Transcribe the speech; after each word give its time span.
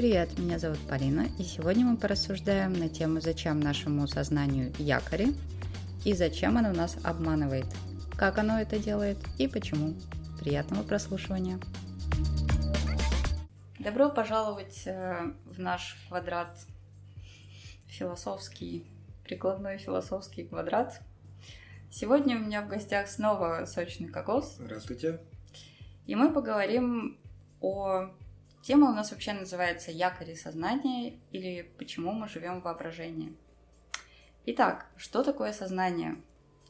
Привет, 0.00 0.38
меня 0.38 0.58
зовут 0.58 0.78
Полина, 0.88 1.26
и 1.38 1.42
сегодня 1.42 1.84
мы 1.84 1.98
порассуждаем 1.98 2.72
на 2.72 2.88
тему, 2.88 3.20
зачем 3.20 3.60
нашему 3.60 4.06
сознанию 4.06 4.72
якори 4.78 5.34
и 6.06 6.14
зачем 6.14 6.56
оно 6.56 6.72
нас 6.72 6.96
обманывает, 7.04 7.66
как 8.16 8.38
оно 8.38 8.58
это 8.58 8.78
делает 8.78 9.18
и 9.36 9.46
почему. 9.46 9.92
Приятного 10.40 10.84
прослушивания! 10.84 11.60
Добро 13.78 14.08
пожаловать 14.08 14.86
э, 14.86 15.34
в 15.44 15.60
наш 15.60 15.98
квадрат 16.08 16.58
философский, 17.86 18.86
прикладной 19.22 19.76
философский 19.76 20.44
квадрат. 20.44 20.98
Сегодня 21.90 22.36
у 22.36 22.40
меня 22.40 22.62
в 22.62 22.68
гостях 22.68 23.06
снова 23.06 23.66
сочный 23.66 24.08
кокос. 24.08 24.56
Здравствуйте. 24.60 25.20
И 26.06 26.14
мы 26.14 26.32
поговорим 26.32 27.18
о 27.60 28.14
Тема 28.62 28.90
у 28.90 28.92
нас 28.92 29.10
вообще 29.10 29.32
называется 29.32 29.90
«Якори 29.90 30.34
сознания» 30.34 31.18
или 31.32 31.70
«Почему 31.78 32.12
мы 32.12 32.28
живем 32.28 32.60
в 32.60 32.64
воображении». 32.64 33.34
Итак, 34.44 34.86
что 34.96 35.24
такое 35.24 35.54
сознание? 35.54 36.16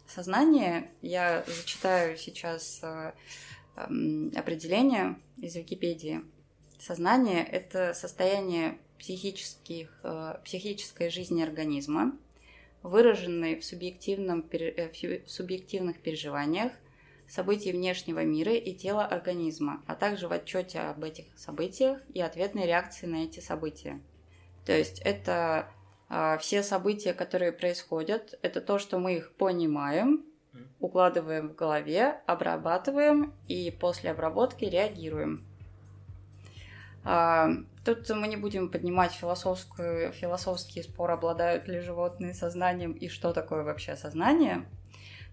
Сознание, 0.06 0.90
я 1.02 1.44
зачитаю 1.46 2.16
сейчас 2.16 2.80
э, 2.82 3.12
э, 3.76 3.80
определение 4.36 5.18
из 5.38 5.56
Википедии. 5.56 6.22
Сознание– 6.78 7.44
это 7.52 7.92
состояние 7.94 8.78
психических, 8.98 9.90
э, 10.04 10.38
психической 10.44 11.10
жизни 11.10 11.42
организма, 11.42 12.16
выраженной 12.84 13.56
в, 13.56 13.64
субъективном, 13.64 14.46
э, 14.52 15.24
в 15.26 15.30
субъективных 15.30 16.00
переживаниях– 16.00 16.72
событий 17.30 17.70
внешнего 17.70 18.24
мира 18.24 18.52
и 18.52 18.74
тела 18.74 19.06
организма, 19.06 19.82
а 19.86 19.94
также 19.94 20.26
в 20.26 20.32
отчете 20.32 20.80
об 20.80 21.04
этих 21.04 21.26
событиях 21.38 22.00
и 22.12 22.20
ответной 22.20 22.66
реакции 22.66 23.06
на 23.06 23.24
эти 23.24 23.38
события. 23.38 24.00
То 24.66 24.76
есть 24.76 25.00
это 25.04 25.68
э, 26.08 26.38
все 26.38 26.62
события, 26.62 27.14
которые 27.14 27.52
происходят, 27.52 28.36
это 28.42 28.60
то, 28.60 28.78
что 28.78 28.98
мы 28.98 29.16
их 29.16 29.32
понимаем, 29.32 30.24
укладываем 30.80 31.50
в 31.50 31.54
голове, 31.54 32.20
обрабатываем 32.26 33.32
и 33.46 33.70
после 33.70 34.10
обработки 34.10 34.64
реагируем. 34.64 35.46
А, 37.04 37.50
тут 37.84 38.10
мы 38.10 38.26
не 38.26 38.36
будем 38.36 38.68
поднимать 38.68 39.12
философскую, 39.12 40.12
философский 40.12 40.82
спор, 40.82 41.12
обладают 41.12 41.68
ли 41.68 41.80
животные 41.80 42.34
сознанием 42.34 42.92
и 42.92 43.08
что 43.08 43.32
такое 43.32 43.62
вообще 43.62 43.94
сознание– 43.94 44.66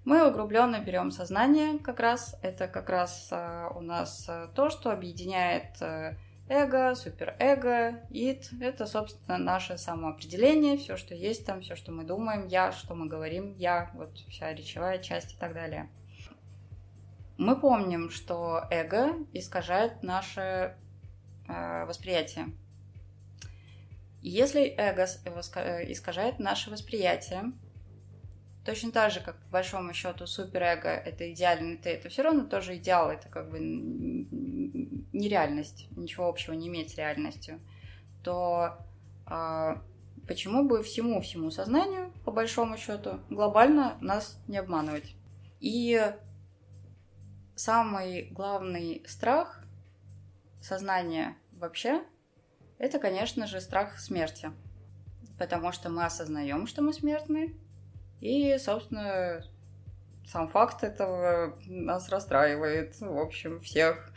мы 0.08 0.26
углубленно 0.26 0.80
берем 0.80 1.12
сознание 1.12 1.80
как 1.80 2.00
раз. 2.00 2.38
Это 2.42 2.70
как 2.70 2.90
раз 2.90 3.28
а, 3.30 3.68
у 3.76 3.82
нас 3.82 4.26
а, 4.30 4.48
то, 4.56 4.70
что 4.70 4.90
объединяет 4.90 5.82
а, 5.82 6.16
эго, 6.48 6.96
суперэго, 6.96 8.00
ид. 8.10 8.50
Это, 8.62 8.86
собственно, 8.86 9.38
наше 9.38 9.78
самоопределение, 9.78 10.78
все, 10.78 10.96
что 10.96 11.14
есть 11.14 11.46
там, 11.46 11.60
все, 11.60 11.76
что 11.76 11.92
мы 11.92 12.06
думаем, 12.06 12.48
я, 12.48 12.72
что 12.72 12.96
мы 12.96 13.08
говорим, 13.08 13.54
я, 13.58 13.92
вот 13.96 14.18
вся 14.30 14.54
речевая 14.54 15.00
часть 15.00 15.34
и 15.34 15.38
так 15.38 15.54
далее. 15.54 15.90
Мы 17.38 17.60
помним, 17.60 18.10
что 18.10 18.64
эго 18.72 19.14
искажает 19.34 20.04
наше 20.04 20.78
э, 21.50 21.84
восприятие. 21.84 22.54
Если 24.22 24.74
эго 24.78 25.06
э, 25.56 25.92
искажает 25.92 26.40
наше 26.40 26.72
восприятие, 26.72 27.52
Точно 28.68 28.92
так 28.92 29.14
же, 29.14 29.22
как 29.22 29.38
по 29.38 29.52
большому 29.52 29.94
счету 29.94 30.28
суперэго 30.28 30.90
это 30.90 31.32
идеальный 31.32 31.78
ты, 31.78 31.92
это 31.92 32.10
все 32.10 32.22
равно 32.22 32.44
тоже 32.44 32.76
идеал, 32.76 33.10
это 33.10 33.30
как 33.30 33.50
бы 33.50 33.60
нереальность, 35.14 35.88
ничего 35.96 36.28
общего 36.28 36.52
не 36.52 36.68
иметь 36.68 36.92
с 36.92 36.98
реальностью, 36.98 37.62
то 38.26 38.78
а, 39.26 39.82
почему 40.28 40.68
бы 40.68 40.84
всему 40.84 41.22
всему 41.22 41.50
сознанию, 41.50 42.12
по 42.26 42.32
большому 42.32 42.78
счету, 42.78 43.22
глобально 43.30 43.98
нас 44.02 44.38
не 44.50 44.58
обманывать? 44.58 45.16
И 45.62 46.02
самый 47.56 48.28
главный 48.32 49.02
страх 49.08 49.64
сознания 50.62 51.38
вообще, 51.54 52.04
это, 52.80 53.00
конечно 53.00 53.48
же, 53.48 53.62
страх 53.62 53.98
смерти. 53.98 54.52
Потому 55.40 55.72
что 55.72 55.90
мы 55.90 56.04
осознаем, 56.04 56.68
что 56.68 56.82
мы 56.82 56.92
смертны, 56.92 57.56
и, 58.22 58.58
собственно, 58.58 59.44
сам 60.26 60.50
факт 60.50 60.84
этого 60.84 61.58
нас 61.68 62.10
расстраивает, 62.10 63.00
в 63.00 63.18
общем, 63.18 63.62
всех 63.62 64.12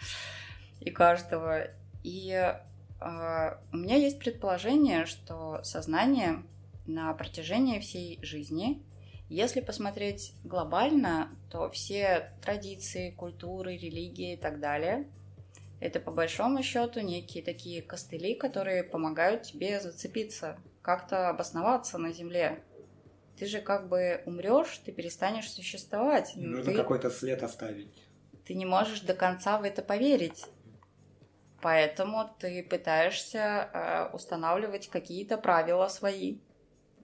и 0.81 0.91
каждого. 0.91 1.69
И 2.03 2.31
э, 2.31 3.57
у 3.73 3.77
меня 3.77 3.97
есть 3.97 4.19
предположение, 4.19 5.07
что 5.07 5.61
сознание 5.63 6.43
на 6.87 7.13
протяжении 7.15 7.79
всей 7.79 8.19
жизни, 8.23 8.83
если 9.29 9.61
посмотреть 9.61 10.35
глобально, 10.43 11.29
то 11.51 11.71
все 11.71 12.33
традиции, 12.43 13.13
культуры, 13.13 13.77
религии 13.77 14.33
и 14.33 14.37
так 14.37 14.59
далее, 14.59 15.07
это 15.79 16.01
по 16.01 16.11
большому 16.11 16.63
счету 16.63 17.01
некие 17.01 17.45
такие 17.45 17.81
костыли, 17.81 18.35
которые 18.35 18.83
помогают 18.83 19.45
тебе 19.45 19.81
зацепиться, 19.81 20.59
как-то 20.83 21.29
обосноваться 21.29 21.97
на 21.97 22.13
Земле, 22.13 22.65
ты 23.41 23.47
же 23.47 23.63
как 23.63 23.89
бы 23.89 24.23
умрешь, 24.27 24.83
ты 24.85 24.93
перестанешь 24.93 25.51
существовать. 25.51 26.33
Нужно 26.37 26.73
ты... 26.73 26.77
какой-то 26.77 27.09
след 27.09 27.43
оставить. 27.43 27.91
Ты 28.45 28.53
не 28.53 28.67
можешь 28.67 29.01
до 29.01 29.15
конца 29.15 29.59
в 29.59 29.65
это 29.65 29.81
поверить. 29.81 30.45
Поэтому 31.63 32.37
ты 32.39 32.63
пытаешься 32.63 33.39
э, 33.73 34.15
устанавливать 34.15 34.89
какие-то 34.89 35.39
правила 35.39 35.89
свои, 35.89 36.41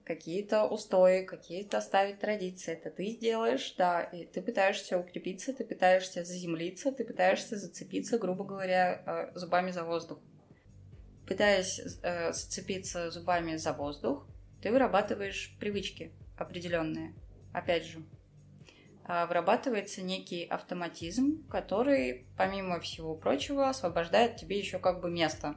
какие-то 0.03 0.65
устои, 0.65 1.23
какие-то 1.23 1.81
ставить 1.81 2.19
традиции. 2.19 2.73
Это 2.73 2.91
ты 2.91 3.07
сделаешь, 3.07 3.73
да, 3.75 4.03
и 4.03 4.25
ты 4.25 4.43
пытаешься 4.43 4.99
укрепиться, 4.99 5.53
ты 5.53 5.65
пытаешься 5.65 6.23
заземлиться, 6.23 6.91
ты 6.91 7.03
пытаешься 7.03 7.57
зацепиться, 7.57 8.19
грубо 8.19 8.43
говоря, 8.43 9.01
э, 9.07 9.39
зубами 9.39 9.71
за 9.71 9.83
воздух. 9.83 10.19
Пытаясь 11.27 11.81
э, 12.03 12.31
зацепиться 12.31 13.09
зубами 13.09 13.55
за 13.55 13.73
воздух, 13.73 14.27
ты 14.61 14.71
вырабатываешь 14.71 15.57
привычки 15.59 16.11
определенные. 16.37 17.13
Опять 17.53 17.85
же, 17.85 17.99
а, 19.09 19.25
вырабатывается 19.25 20.01
некий 20.01 20.43
автоматизм, 20.43 21.47
который, 21.49 22.25
помимо 22.35 22.79
всего 22.79 23.15
прочего, 23.15 23.69
освобождает 23.69 24.35
тебе 24.35 24.59
еще 24.59 24.79
как 24.79 24.99
бы 24.99 25.09
место 25.09 25.55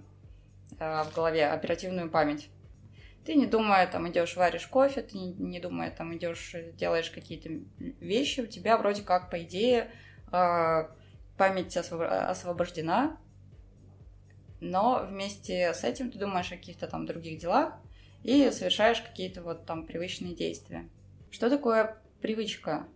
а, 0.78 1.04
в 1.04 1.12
голове, 1.14 1.48
оперативную 1.48 2.10
память. 2.10 2.48
Ты 3.24 3.34
не 3.34 3.46
думая, 3.46 3.86
там 3.86 4.08
идешь 4.08 4.36
варишь 4.36 4.66
кофе, 4.66 5.02
ты 5.02 5.18
не, 5.18 5.60
думая, 5.60 5.90
там 5.90 6.16
идешь 6.16 6.54
делаешь 6.74 7.10
какие-то 7.10 7.50
вещи, 7.78 8.40
у 8.40 8.46
тебя 8.46 8.78
вроде 8.78 9.02
как 9.02 9.30
по 9.30 9.42
идее 9.42 9.90
а, 10.30 10.90
память 11.36 11.76
освобождена, 11.76 13.18
но 14.60 15.06
вместе 15.08 15.74
с 15.74 15.84
этим 15.84 16.10
ты 16.10 16.18
думаешь 16.18 16.52
о 16.52 16.56
каких-то 16.56 16.86
там 16.86 17.04
других 17.04 17.40
делах, 17.40 17.74
и 18.22 18.50
совершаешь 18.50 19.00
какие-то 19.00 19.42
вот 19.42 19.66
там 19.66 19.86
привычные 19.86 20.34
действия. 20.34 20.88
Что 21.30 21.48
такое 21.48 21.98
привычка? 22.20 22.86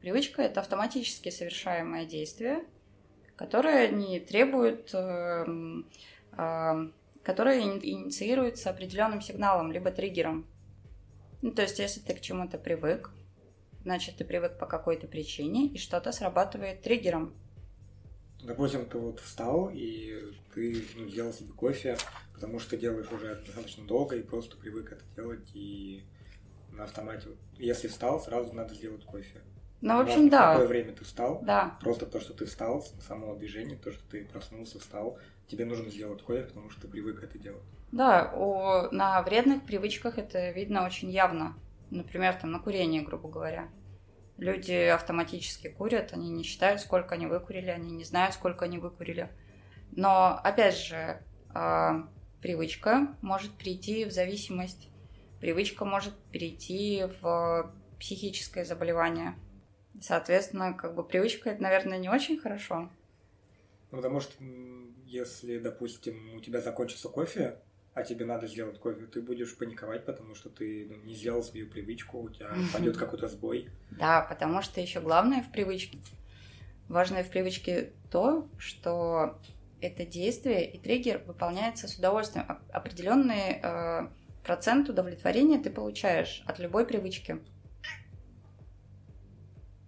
Привычка– 0.00 0.42
это 0.42 0.60
автоматически 0.60 1.30
совершаемое 1.30 2.06
действие, 2.06 2.64
которое 3.36 3.88
не 3.88 4.20
требует, 4.20 4.90
э, 4.94 5.44
э, 6.36 6.88
которое 7.22 7.60
инициируется 7.60 8.70
определенным 8.70 9.20
сигналом, 9.20 9.72
либо 9.72 9.90
триггером. 9.90 10.46
Ну, 11.42 11.52
то 11.52 11.62
есть, 11.62 11.78
если 11.78 12.00
ты 12.00 12.14
к 12.14 12.20
чему-то 12.20 12.58
привык, 12.58 13.10
значит, 13.82 14.16
ты 14.16 14.24
привык 14.24 14.58
по 14.58 14.66
какой-то 14.66 15.06
причине, 15.06 15.66
и 15.66 15.78
что-то 15.78 16.10
срабатывает 16.12 16.82
триггером. 16.82 17.34
Допустим, 18.42 18.86
ты 18.86 18.98
вот 18.98 19.20
встал, 19.20 19.70
и 19.72 20.32
ты 20.54 20.84
ну, 20.96 21.08
сделал 21.08 21.32
себе 21.32 21.52
кофе, 21.52 21.96
потому 22.32 22.58
что 22.58 22.76
делаешь 22.76 23.10
уже 23.10 23.34
достаточно 23.44 23.84
долго 23.84 24.16
и 24.16 24.22
просто 24.22 24.56
привык 24.56 24.92
это 24.92 25.02
делать, 25.16 25.50
и 25.54 26.04
на 26.70 26.84
автомате. 26.84 27.28
Если 27.56 27.88
встал, 27.88 28.20
сразу 28.20 28.52
надо 28.52 28.74
сделать 28.74 29.04
кофе. 29.04 29.40
Ну, 29.80 29.96
в 29.96 30.00
общем, 30.00 30.28
да. 30.28 30.50
В 30.50 30.52
какое 30.54 30.68
время 30.68 30.92
ты 30.92 31.04
встал? 31.04 31.40
Да. 31.42 31.76
Просто 31.80 32.06
то, 32.06 32.20
что 32.20 32.34
ты 32.34 32.46
встал, 32.46 32.84
само 33.06 33.34
движение, 33.36 33.76
то, 33.76 33.92
что 33.92 34.02
ты 34.10 34.24
проснулся, 34.24 34.78
встал, 34.78 35.18
тебе 35.46 35.64
нужно 35.64 35.90
сделать 35.90 36.22
кофе, 36.22 36.44
потому 36.44 36.70
что 36.70 36.82
ты 36.82 36.88
привык 36.88 37.22
это 37.22 37.38
делать. 37.38 37.62
Да, 37.92 38.32
у, 38.34 38.94
на 38.94 39.22
вредных 39.22 39.64
привычках 39.64 40.18
это 40.18 40.50
видно 40.50 40.84
очень 40.84 41.10
явно. 41.10 41.54
Например, 41.90 42.34
там 42.34 42.50
на 42.50 42.58
курение, 42.58 43.02
грубо 43.02 43.28
говоря. 43.28 43.68
Люди 44.38 44.72
автоматически 44.72 45.68
курят, 45.68 46.12
они 46.12 46.30
не 46.30 46.44
считают, 46.44 46.80
сколько 46.80 47.16
они 47.16 47.26
выкурили, 47.26 47.70
они 47.70 47.90
не 47.90 48.04
знают, 48.04 48.34
сколько 48.34 48.64
они 48.64 48.78
выкурили. 48.78 49.30
Но, 49.90 50.40
опять 50.42 50.76
же, 50.76 51.20
а, 51.52 52.08
привычка 52.40 53.16
может 53.20 53.52
прийти 53.52 54.04
в 54.04 54.12
зависимость, 54.12 54.90
привычка 55.40 55.84
может 55.84 56.14
перейти 56.30 57.04
в 57.20 57.74
психическое 57.98 58.64
заболевание. 58.64 59.34
Соответственно, 60.00 60.72
как 60.72 60.94
бы 60.94 61.02
привычка 61.02 61.50
это, 61.50 61.60
наверное, 61.60 61.98
не 61.98 62.08
очень 62.08 62.38
хорошо. 62.38 62.90
Ну, 63.90 63.96
потому 63.98 64.20
что 64.20 64.34
если, 65.04 65.58
допустим, 65.58 66.34
у 66.34 66.40
тебя 66.40 66.60
закончится 66.60 67.08
кофе, 67.08 67.58
а 67.98 68.04
тебе 68.04 68.24
надо 68.24 68.46
сделать 68.46 68.78
кофе, 68.78 69.06
ты 69.06 69.20
будешь 69.20 69.56
паниковать, 69.56 70.04
потому 70.06 70.36
что 70.36 70.48
ты 70.50 70.86
ну, 70.88 70.96
не 71.04 71.14
сделал 71.16 71.42
свою 71.42 71.68
привычку, 71.68 72.20
у 72.20 72.28
тебя 72.30 72.50
пойдет 72.72 72.96
какой-то 72.96 73.28
сбой. 73.28 73.68
Да, 73.90 74.20
потому 74.20 74.62
что 74.62 74.80
еще 74.80 75.00
главное 75.00 75.42
в 75.42 75.50
привычке, 75.50 75.98
важное 76.88 77.24
в 77.24 77.28
привычке 77.28 77.92
то, 78.12 78.48
что 78.56 79.40
это 79.80 80.06
действие 80.06 80.70
и 80.70 80.78
триггер 80.78 81.22
выполняется 81.26 81.88
с 81.88 81.96
удовольствием. 81.96 82.46
Определенный 82.72 83.60
э, 83.60 84.08
процент 84.44 84.88
удовлетворения 84.88 85.58
ты 85.58 85.68
получаешь 85.68 86.44
от 86.46 86.60
любой 86.60 86.86
привычки. 86.86 87.40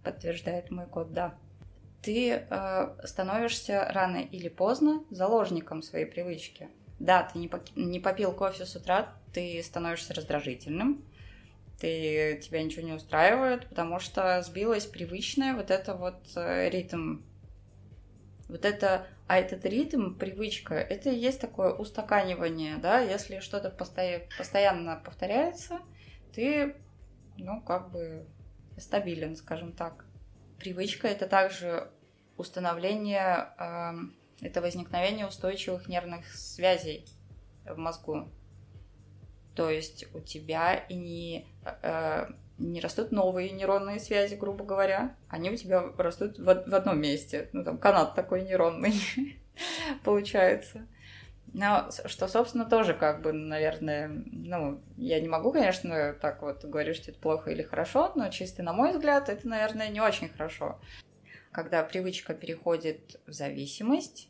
Подтверждает 0.03 0.73
мой 0.73 0.87
код, 0.87 1.13
да. 1.13 1.39
Ты 2.03 2.31
э, 2.33 2.97
становишься 3.05 3.89
рано 3.93 4.17
или 4.17 4.49
поздно 4.49 5.05
заложником 5.11 5.83
своей 5.83 6.07
привычки. 6.07 6.71
Да, 7.01 7.23
ты 7.23 7.39
не, 7.39 7.49
по, 7.49 7.61
не 7.75 7.99
попил 7.99 8.33
кофе 8.33 8.67
с 8.67 8.77
утра, 8.77 9.13
ты 9.33 9.63
становишься 9.63 10.13
раздражительным, 10.13 11.03
ты, 11.81 12.39
тебя 12.43 12.63
ничего 12.63 12.87
не 12.87 12.93
устраивает, 12.93 13.67
потому 13.69 13.99
что 13.99 14.43
сбилась 14.43 14.85
привычная 14.85 15.55
вот 15.55 15.71
это 15.71 15.95
вот 15.95 16.19
э, 16.37 16.69
ритм. 16.69 17.21
Вот 18.49 18.67
это, 18.67 19.07
а 19.29 19.39
этот 19.39 19.65
ритм, 19.65 20.13
привычка, 20.13 20.75
это 20.75 21.09
и 21.09 21.17
есть 21.17 21.41
такое 21.41 21.73
устаканивание, 21.73 22.77
да, 22.77 23.01
если 23.01 23.41
что-то 23.41 23.71
постоя, 23.71 24.29
постоянно 24.37 25.01
повторяется, 25.03 25.81
ты, 26.35 26.77
ну, 27.39 27.63
как 27.63 27.93
бы 27.93 28.27
стабилен, 28.77 29.37
скажем 29.37 29.73
так. 29.73 30.05
Привычка 30.59 31.09
это 31.09 31.27
также 31.27 31.91
установление, 32.37 33.55
э, 33.59 34.20
это 34.43 34.61
возникновение 34.61 35.27
устойчивых 35.27 35.89
нервных 35.89 36.27
связей 36.35 37.05
в 37.65 37.77
мозгу. 37.77 38.29
То 39.55 39.69
есть 39.69 40.07
у 40.15 40.21
тебя 40.21 40.75
и 40.75 40.95
не, 40.95 41.47
э, 41.83 42.27
не 42.59 42.81
растут 42.81 43.13
новые 43.13 43.51
нейронные 43.51 44.01
связи, 44.01 44.35
грубо 44.35 44.65
говоря, 44.65 45.17
они 45.29 45.51
у 45.51 45.57
тебя 45.57 45.93
растут 45.99 46.39
в, 46.39 46.45
в 46.45 46.75
одном 46.75 47.01
месте. 47.01 47.49
Ну, 47.53 47.65
там 47.65 47.79
канат 47.79 48.15
такой 48.15 48.43
нейронный 48.43 48.95
получается. 50.05 50.87
Но 51.53 51.91
что, 52.07 52.29
собственно, 52.29 52.65
тоже 52.65 52.95
как 52.95 53.23
бы, 53.23 53.33
наверное, 53.33 54.09
ну, 54.09 54.81
я 54.97 55.21
не 55.21 55.29
могу, 55.29 55.53
конечно, 55.53 56.15
так 56.15 56.43
вот 56.43 56.65
говорить, 56.65 56.97
что 56.97 57.11
это 57.11 57.21
плохо 57.21 57.51
или 57.51 57.63
хорошо, 57.63 58.13
но 58.15 58.29
чисто 58.29 58.63
на 58.63 58.73
мой 58.73 58.93
взгляд, 58.93 59.29
это, 59.29 59.49
наверное, 59.49 59.89
не 59.89 60.01
очень 60.01 60.29
хорошо. 60.29 60.81
Когда 61.51 61.83
привычка 61.83 62.35
переходит 62.35 63.21
в 63.27 63.33
зависимость, 63.33 64.30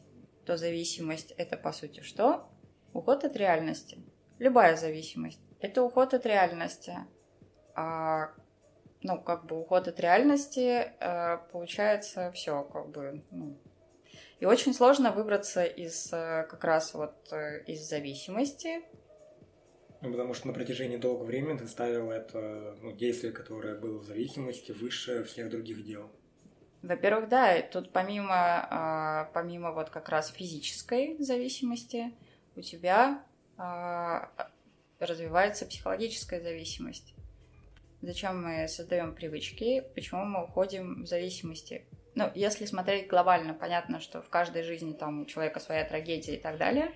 то 0.51 0.57
зависимость 0.57 1.31
это, 1.37 1.57
по 1.57 1.71
сути, 1.71 2.01
что? 2.01 2.51
Уход 2.93 3.23
от 3.23 3.37
реальности. 3.37 3.99
Любая 4.41 4.75
зависимость. 4.75 5.39
Это 5.61 5.81
уход 5.85 6.13
от 6.13 6.27
реальности. 6.27 6.97
А, 7.77 8.33
ну, 9.01 9.21
как 9.23 9.47
бы 9.47 9.61
уход 9.61 9.87
от 9.87 10.01
реальности, 10.01 10.93
э, 10.99 11.39
получается, 11.53 12.33
все, 12.33 12.65
как 12.65 12.89
бы, 12.89 13.23
ну, 13.31 13.61
и 14.41 14.45
очень 14.45 14.75
сложно 14.75 15.13
выбраться 15.13 15.63
из 15.63 16.13
э, 16.13 16.45
как 16.51 16.65
раз 16.65 16.95
вот 16.95 17.33
э, 17.33 17.63
из 17.69 17.89
зависимости. 17.89 18.81
Ну, 20.01 20.11
потому 20.11 20.35
что 20.35 20.49
на 20.49 20.53
протяжении 20.53 20.97
долгого 20.97 21.27
времени 21.27 21.59
ты 21.59 21.69
ставил 21.69 22.11
это 22.11 22.77
ну, 22.83 22.91
действие, 22.91 23.33
которое 23.33 23.77
было 23.77 23.99
в 23.99 24.05
зависимости, 24.05 24.73
выше 24.73 25.23
всех 25.23 25.49
других 25.49 25.85
дел. 25.85 26.11
Во-первых, 26.83 27.29
да, 27.29 27.61
тут 27.61 27.93
помимо, 27.93 28.35
а, 28.35 29.31
помимо 29.35 29.73
вот 29.73 29.91
как 29.91 30.09
раз 30.09 30.31
физической 30.31 31.17
зависимости, 31.19 32.13
у 32.57 32.63
тебя 32.63 33.23
а, 33.59 34.31
развивается 34.99 35.67
психологическая 35.67 36.41
зависимость. 36.41 37.15
Зачем 38.01 38.43
мы 38.43 38.67
создаем 38.67 39.15
привычки? 39.15 39.85
Почему 39.95 40.25
мы 40.25 40.45
уходим 40.45 41.03
в 41.03 41.07
зависимости? 41.07 41.85
Ну, 42.15 42.31
если 42.35 42.65
смотреть 42.65 43.09
глобально, 43.09 43.53
понятно, 43.53 44.01
что 44.01 44.23
в 44.23 44.31
каждой 44.31 44.63
жизни 44.63 44.95
там 44.95 45.23
у 45.23 45.27
человека 45.27 45.61
своя 45.61 45.85
трагедия 45.85 46.37
и 46.37 46.41
так 46.41 46.57
далее, 46.57 46.95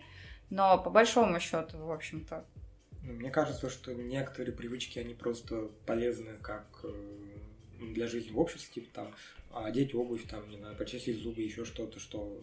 но 0.48 0.82
по 0.82 0.88
большому 0.88 1.38
счету, 1.40 1.78
в 1.78 1.92
общем-то. 1.92 2.44
Ну, 3.02 3.12
мне 3.12 3.30
кажется, 3.30 3.68
что 3.68 3.92
некоторые 3.92 4.54
привычки, 4.54 4.98
они 4.98 5.12
просто 5.12 5.68
полезны 5.84 6.38
как 6.40 6.66
э, 6.84 6.88
для 7.80 8.06
жизни 8.06 8.32
в 8.32 8.38
обществе, 8.38 8.82
типа 8.82 8.94
там 8.94 9.14
одеть 9.54 9.94
обувь, 9.94 10.26
там, 10.28 10.48
не 10.48 10.56
знаю, 10.56 10.76
почистить 10.76 11.18
зубы, 11.18 11.42
еще 11.42 11.64
что-то, 11.64 11.98
что 12.00 12.42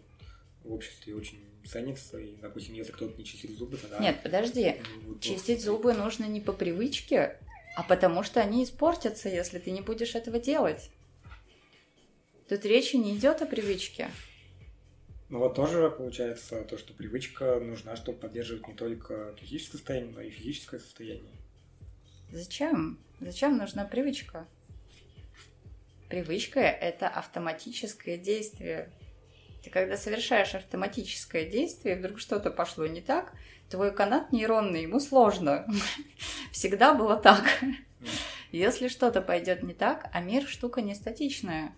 в 0.64 0.72
обществе 0.72 1.16
очень 1.16 1.40
ценится, 1.66 2.20
и, 2.20 2.36
допустим, 2.38 2.76
если 2.76 2.92
кто-то 2.92 3.18
не 3.18 3.26
чистит 3.26 3.52
зубы, 3.58 3.78
тогда... 3.78 4.00
Нет, 4.00 4.22
подожди, 4.24 4.76
чистить 5.20 5.62
зубы 5.62 5.94
нужно 5.94 6.26
не 6.26 6.42
по 6.42 6.54
привычке, 6.54 7.40
а 7.76 7.84
потому 7.84 8.24
что 8.24 8.42
они 8.42 8.64
испортятся, 8.64 9.30
если 9.30 9.60
ты 9.60 9.72
не 9.72 9.82
будешь 9.82 10.16
этого 10.16 10.40
делать. 10.40 10.90
Тут 12.50 12.66
речи 12.66 12.96
не 12.98 13.16
идет 13.16 13.42
о 13.42 13.46
привычке. 13.46 14.10
Ну 15.30 15.40
вот 15.40 15.56
тоже 15.56 15.90
получается 15.90 16.64
то, 16.64 16.78
что 16.78 16.94
привычка 16.94 17.60
нужна, 17.62 17.96
чтобы 17.96 18.18
поддерживать 18.20 18.68
не 18.68 18.74
только 18.74 19.34
физическое 19.40 19.78
состояние, 19.78 20.12
но 20.14 20.22
и 20.22 20.30
физическое 20.30 20.80
состояние. 20.80 21.32
Зачем? 22.34 23.00
Зачем 23.22 23.58
нужна 23.58 23.86
привычка? 23.86 24.48
Привычка– 26.12 26.60
это 26.60 27.08
автоматическое 27.08 28.18
действие. 28.18 28.90
Ты 29.64 29.70
когда 29.70 29.96
совершаешь 29.96 30.54
автоматическое 30.54 31.46
действие, 31.46 31.96
вдруг 31.96 32.20
что-то 32.20 32.52
пошло 32.52 32.86
не 32.86 33.00
так, 33.00 33.32
твой 33.70 33.96
канат 33.96 34.34
нейронный, 34.34 34.82
ему 34.82 35.00
сложно. 35.00 35.66
Всегда 36.52 36.94
было 36.94 37.16
так. 37.16 37.46
Если 38.52 38.90
что-то 38.90 39.22
пойдет 39.22 39.64
не 39.64 39.74
так, 39.74 40.10
а 40.12 40.20
мир 40.20 40.46
штука 40.46 40.82
не 40.82 40.96
статичная. 40.96 41.74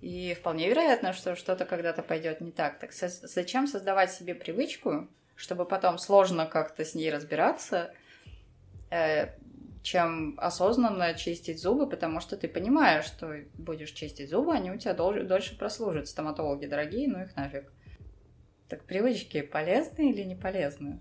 И 0.00 0.32
вполне 0.32 0.70
вероятно, 0.70 1.12
что 1.12 1.36
что-то 1.36 1.66
когда-то 1.66 2.02
пойдет 2.02 2.40
не 2.40 2.50
так. 2.50 2.78
Так 2.78 2.94
зачем 2.94 3.66
создавать 3.66 4.10
себе 4.10 4.34
привычку, 4.34 5.06
чтобы 5.36 5.66
потом 5.66 5.98
сложно 5.98 6.46
как-то 6.46 6.86
с 6.86 6.94
ней 6.94 7.10
разбираться, 7.10 7.92
э, 8.90 9.26
чем 9.82 10.34
осознанно 10.38 11.14
чистить 11.14 11.60
зубы, 11.60 11.88
потому 11.88 12.20
что 12.20 12.36
ты 12.36 12.48
понимаешь, 12.48 13.06
что 13.06 13.34
будешь 13.54 13.92
чистить 13.92 14.28
зубы, 14.28 14.52
они 14.52 14.70
у 14.70 14.78
тебя 14.78 14.94
дол- 14.94 15.24
дольше 15.24 15.56
прослужат. 15.56 16.08
Стоматологи 16.08 16.66
дорогие, 16.66 17.08
ну 17.08 17.22
их 17.22 17.34
нафиг. 17.36 17.72
Так 18.68 18.84
привычки 18.84 19.40
полезны 19.40 20.10
или 20.10 20.22
не 20.22 20.36
полезны? 20.36 21.00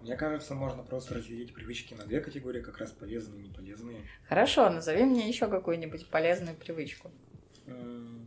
Мне 0.00 0.16
кажется, 0.16 0.54
можно 0.54 0.82
просто 0.82 1.14
разделить 1.14 1.54
привычки 1.54 1.94
на 1.94 2.04
две 2.04 2.20
категории, 2.20 2.60
как 2.60 2.78
раз 2.78 2.92
полезные 2.92 3.42
и 3.42 3.48
неполезные. 3.48 4.02
Хорошо, 4.28 4.70
назови 4.70 5.04
мне 5.04 5.28
еще 5.28 5.48
какую-нибудь 5.48 6.08
полезную 6.08 6.56
привычку. 6.56 7.10
Ну, 7.66 8.26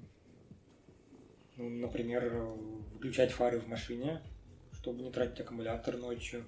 например, 1.57 2.29
выключать 2.93 3.31
фары 3.31 3.59
в 3.59 3.67
машине, 3.67 4.21
чтобы 4.73 5.03
не 5.03 5.11
тратить 5.11 5.39
аккумулятор 5.41 5.97
ночью. 5.97 6.43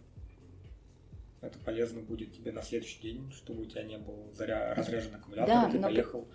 Это 1.43 1.59
полезно 1.59 2.01
будет 2.01 2.31
тебе 2.31 2.53
на 2.53 2.61
следующий 2.61 3.01
день, 3.01 3.29
чтобы 3.33 3.63
у 3.63 3.65
тебя 3.65 3.83
не 3.83 3.97
был 3.97 4.31
заря... 4.33 4.73
разряжен 4.75 5.13
аккумулятор, 5.15 5.53
да, 5.53 5.67
и 5.67 5.71
ты 5.73 5.79
но... 5.79 5.87
поехал. 5.89 6.27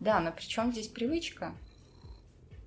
Да, 0.00 0.20
но 0.20 0.32
при 0.32 0.42
чем 0.42 0.72
здесь 0.72 0.88
привычка? 0.88 1.54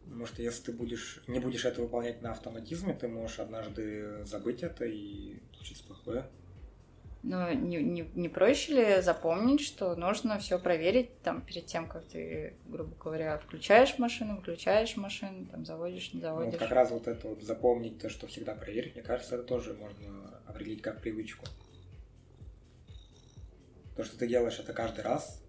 Потому 0.06 0.26
что 0.26 0.42
если 0.42 0.64
ты 0.64 0.72
будешь, 0.72 1.22
не 1.28 1.40
будешь 1.40 1.66
это 1.66 1.82
выполнять 1.82 2.22
на 2.22 2.32
автоматизме, 2.32 2.94
ты 2.94 3.10
можешь 3.10 3.40
однажды 3.40 4.24
забыть 4.26 4.64
это 4.64 4.86
и 4.86 5.40
случится 5.54 5.84
плохое. 5.84 6.26
Ну, 7.22 7.54
не, 7.54 7.84
не, 7.84 8.10
не 8.16 8.30
проще 8.30 8.74
ли 8.74 9.02
запомнить, 9.02 9.60
что 9.60 9.94
нужно 9.96 10.40
все 10.40 10.58
проверить 10.58 11.22
там 11.22 11.42
перед 11.42 11.66
тем, 11.66 11.88
как 11.90 12.06
ты, 12.06 12.56
грубо 12.66 12.96
говоря, 12.96 13.38
включаешь 13.40 14.00
машину, 14.00 14.38
выключаешь 14.38 14.96
машину, 14.96 15.46
там 15.48 15.66
заводишь, 15.66 16.14
не 16.14 16.22
заводишь. 16.22 16.54
Ну, 16.54 16.60
как 16.60 16.72
раз 16.72 16.92
вот 16.92 17.08
это 17.08 17.28
вот 17.28 17.44
запомнить 17.44 18.00
то, 18.00 18.10
что 18.10 18.26
всегда 18.28 18.56
проверить, 18.56 18.96
мне 18.96 19.04
кажется, 19.04 19.36
это 19.36 19.44
тоже 19.44 19.74
можно 19.74 20.40
определить 20.48 20.82
как 20.82 21.02
привычку. 21.02 21.46
То, 24.00 24.06
что 24.06 24.18
ты 24.18 24.28
делаешь 24.28 24.58
это 24.58 24.72
каждый 24.72 25.02
раз, 25.02 25.44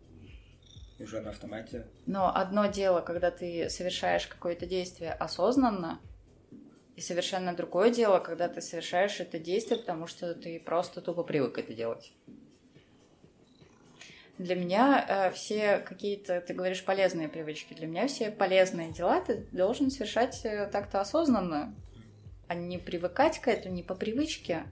уже 0.98 1.20
на 1.20 1.30
автомате. 1.30 1.86
Но 2.06 2.34
одно 2.34 2.66
дело, 2.66 3.00
когда 3.00 3.30
ты 3.30 3.70
совершаешь 3.70 4.26
какое-то 4.26 4.66
действие 4.66 5.12
осознанно, 5.12 6.00
и 6.96 7.00
совершенно 7.00 7.54
другое 7.54 7.90
дело, 7.90 8.18
когда 8.18 8.48
ты 8.48 8.60
совершаешь 8.60 9.20
это 9.20 9.38
действие, 9.38 9.78
потому 9.78 10.08
что 10.08 10.34
ты 10.34 10.58
просто 10.58 11.00
тупо 11.00 11.22
привык 11.22 11.58
это 11.58 11.74
делать. 11.74 12.12
Для 14.38 14.56
меня 14.56 15.06
э, 15.08 15.30
все 15.30 15.78
какие-то, 15.78 16.40
ты 16.40 16.52
говоришь, 16.52 16.84
полезные 16.84 17.28
привычки. 17.28 17.74
Для 17.74 17.86
меня 17.86 18.08
все 18.08 18.32
полезные 18.32 18.90
дела 18.90 19.20
ты 19.20 19.46
должен 19.52 19.92
совершать 19.92 20.44
э, 20.44 20.66
так-то 20.66 21.00
осознанно, 21.00 21.72
а 22.48 22.56
не 22.56 22.78
привыкать 22.78 23.38
к 23.38 23.46
этому, 23.46 23.76
не 23.76 23.84
по 23.84 23.94
привычке. 23.94 24.64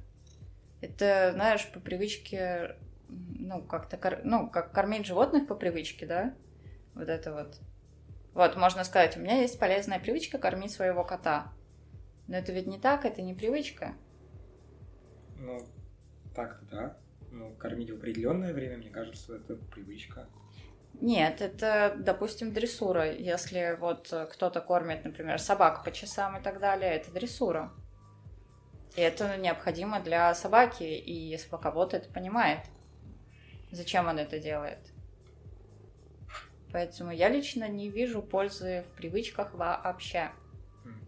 Это, 0.80 1.30
знаешь, 1.32 1.64
по 1.70 1.78
привычке 1.78 2.74
ну, 3.08 3.62
как-то, 3.62 4.20
ну, 4.24 4.48
как 4.50 4.72
кормить 4.72 5.06
животных 5.06 5.46
по 5.46 5.54
привычке, 5.54 6.06
да, 6.06 6.34
вот 6.94 7.08
это 7.08 7.32
вот. 7.32 7.58
Вот, 8.34 8.56
можно 8.56 8.84
сказать, 8.84 9.16
у 9.16 9.20
меня 9.20 9.40
есть 9.40 9.58
полезная 9.58 9.98
привычка 9.98 10.38
кормить 10.38 10.70
своего 10.70 11.04
кота. 11.04 11.52
Но 12.28 12.36
это 12.36 12.52
ведь 12.52 12.66
не 12.66 12.78
так, 12.78 13.04
это 13.04 13.22
не 13.22 13.34
привычка. 13.34 13.94
Ну, 15.38 15.58
так-то 16.34 16.64
да. 16.66 16.96
Ну, 17.30 17.54
кормить 17.54 17.90
в 17.90 17.96
определенное 17.96 18.52
время, 18.52 18.76
мне 18.78 18.90
кажется, 18.90 19.36
это 19.36 19.56
привычка. 19.56 20.28
Нет, 21.00 21.40
это, 21.40 21.94
допустим, 21.98 22.52
дрессура. 22.52 23.12
Если 23.12 23.76
вот 23.78 24.12
кто-то 24.32 24.60
кормит, 24.60 25.04
например, 25.04 25.38
собак 25.38 25.84
по 25.84 25.90
часам 25.90 26.36
и 26.36 26.42
так 26.42 26.60
далее, 26.60 26.92
это 26.92 27.10
дрессура. 27.10 27.72
И 28.96 29.00
это 29.00 29.36
необходимо 29.36 30.00
для 30.00 30.34
собаки, 30.34 30.82
и 30.82 31.36
собаковод 31.38 31.94
это 31.94 32.08
понимает. 32.10 32.60
Зачем 33.70 34.08
он 34.08 34.18
это 34.18 34.38
делает? 34.38 34.78
Поэтому 36.72 37.12
я 37.12 37.28
лично 37.28 37.68
не 37.68 37.88
вижу 37.88 38.22
пользы 38.22 38.84
в 38.88 38.96
привычках 38.96 39.54
вообще. 39.54 40.30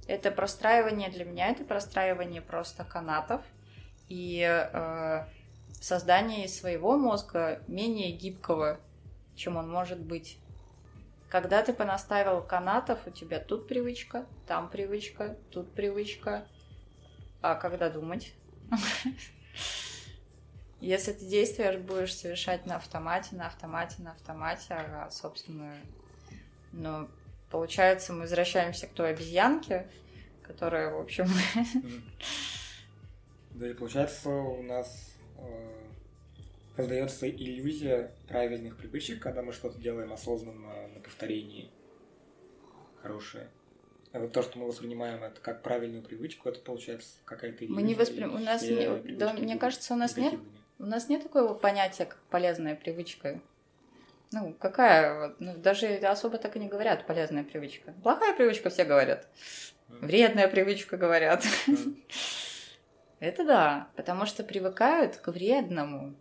Это 0.07 0.31
простраивание 0.31 1.11
для 1.11 1.25
меня, 1.25 1.49
это 1.49 1.64
простраивание 1.64 2.43
просто 2.43 2.85
канатов 2.85 3.43
и 4.09 4.40
э, 4.43 5.25
создание 5.81 6.49
своего 6.49 6.97
мозга 6.97 7.62
менее 7.69 8.11
гибкого, 8.12 8.81
чем 9.37 9.57
он 9.57 9.71
может 9.71 10.00
быть. 10.00 10.38
Когда 11.29 11.62
ты 11.62 11.73
понаставил 11.73 12.43
канатов, 12.43 13.07
у 13.07 13.11
тебя 13.11 13.38
тут 13.38 13.69
привычка, 13.69 14.26
там 14.49 14.69
привычка, 14.69 15.37
тут 15.52 15.73
привычка. 15.73 16.47
А 17.40 17.55
когда 17.55 17.88
думать? 17.88 18.35
Если 20.81 21.13
ты 21.13 21.27
действия 21.27 21.77
будешь 21.79 22.15
совершать 22.15 22.65
на 22.65 22.77
автомате, 22.77 23.37
на 23.37 23.47
автомате, 23.47 23.97
на 23.99 24.13
автомате, 24.13 24.67
а, 24.71 25.11
собственно, 25.11 25.75
ну, 26.73 27.09
получается, 27.51 28.13
мы 28.13 28.21
возвращаемся 28.21 28.87
к 28.87 28.93
той 28.93 29.11
обезьянке, 29.11 29.87
которая, 30.43 30.91
в 30.93 31.01
общем... 31.01 31.27
Да, 33.53 33.69
и 33.69 33.75
получается, 33.75 34.31
у 34.31 34.63
нас 34.63 35.13
э, 35.37 35.75
создается 36.77 37.29
иллюзия 37.29 38.11
правильных 38.27 38.77
привычек, 38.77 39.21
когда 39.21 39.43
мы 39.43 39.53
что-то 39.53 39.79
делаем 39.79 40.13
осознанно 40.13 40.89
на 40.89 41.01
повторении 41.01 41.71
хорошее. 43.03 43.51
А 44.13 44.19
вот 44.19 44.33
то, 44.33 44.43
что 44.43 44.59
мы 44.59 44.67
воспринимаем 44.67 45.23
это 45.23 45.41
как 45.41 45.63
правильную 45.63 46.03
привычку, 46.03 46.49
это 46.49 46.61
получается 46.61 47.11
какая-то 47.25 47.65
иллюзия. 47.65 47.75
Мы 47.75 47.83
не 47.83 47.95
воспринимаем. 47.95 48.41
У 48.41 48.45
нас 48.45 48.63
не... 48.63 49.17
Да, 49.17 49.35
мне 49.35 49.59
кажется, 49.59 49.95
у 49.95 49.97
нас 49.97 50.17
нет. 50.17 50.35
У 50.81 50.87
нас 50.87 51.11
нет 51.11 51.23
такого 51.23 51.53
понятия, 51.53 52.07
как 52.07 52.19
полезная 52.31 52.75
привычка. 52.75 53.39
Ну, 54.33 54.55
какая 54.59 55.29
вот, 55.29 55.37
ну, 55.39 55.55
даже 55.55 55.87
особо 55.97 56.39
так 56.39 56.57
и 56.57 56.59
не 56.59 56.69
говорят 56.69 57.07
полезная 57.07 57.45
привычка. 57.45 57.93
Плохая 58.03 58.35
привычка 58.35 58.71
все 58.71 58.85
говорят. 58.85 59.29
Вредная 59.89 60.49
привычка 60.49 60.97
говорят. 60.97 61.45
Это 63.21 63.45
да, 63.45 63.89
потому 63.95 64.25
что 64.25 64.43
привыкают 64.43 65.19
к 65.19 65.29
вредному. 65.29 66.15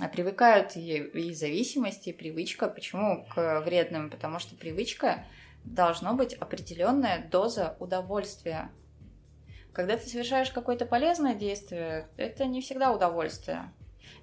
А 0.00 0.06
привыкают 0.06 0.76
и, 0.76 0.98
и 0.98 1.34
зависимости, 1.34 2.10
и 2.10 2.12
привычка. 2.12 2.68
Почему 2.68 3.26
к 3.26 3.62
вредным? 3.62 4.08
Потому 4.08 4.38
что 4.38 4.54
привычка 4.54 5.24
должно 5.64 6.14
быть 6.14 6.34
определенная 6.34 7.26
доза 7.28 7.76
удовольствия. 7.80 8.70
Когда 9.78 9.96
ты 9.96 10.08
совершаешь 10.08 10.50
какое-то 10.50 10.86
полезное 10.86 11.36
действие, 11.36 12.08
это 12.16 12.46
не 12.46 12.60
всегда 12.62 12.90
удовольствие. 12.90 13.72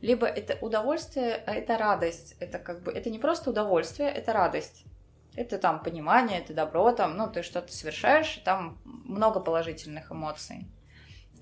Либо 0.02 0.28
это 0.28 0.58
удовольствие, 0.60 1.42
а 1.48 1.54
это 1.54 1.78
радость. 1.78 2.36
Это 2.42 2.60
как 2.60 2.84
бы 2.84 2.92
это 2.92 3.10
не 3.10 3.20
просто 3.20 3.52
удовольствие, 3.52 4.10
это 4.10 4.34
радость. 4.34 4.84
Это 5.34 5.58
там 5.58 5.82
понимание, 5.82 6.40
это 6.40 6.54
добро, 6.54 6.92
там, 6.92 7.16
ну, 7.16 7.32
ты 7.32 7.42
что-то 7.42 7.72
совершаешь, 7.72 8.42
там 8.44 8.78
много 8.84 9.40
положительных 9.40 10.12
эмоций. 10.12 10.68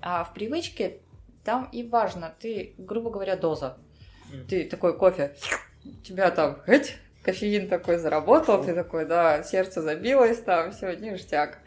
А 0.00 0.22
в 0.22 0.32
привычке 0.32 1.00
там 1.42 1.68
и 1.72 1.82
важно, 1.82 2.36
ты, 2.38 2.76
грубо 2.78 3.10
говоря, 3.10 3.34
доза. 3.34 3.78
Ты 4.48 4.68
такой 4.68 4.96
кофе, 4.96 5.34
тебя 6.04 6.30
там, 6.30 6.62
эть, 6.68 6.98
кофеин 7.24 7.68
такой 7.68 7.96
заработал, 7.96 8.62
ты 8.62 8.74
такой, 8.74 9.06
да, 9.06 9.42
сердце 9.42 9.82
забилось, 9.82 10.38
там, 10.40 10.70
все, 10.72 10.94
ништяк. 10.94 11.58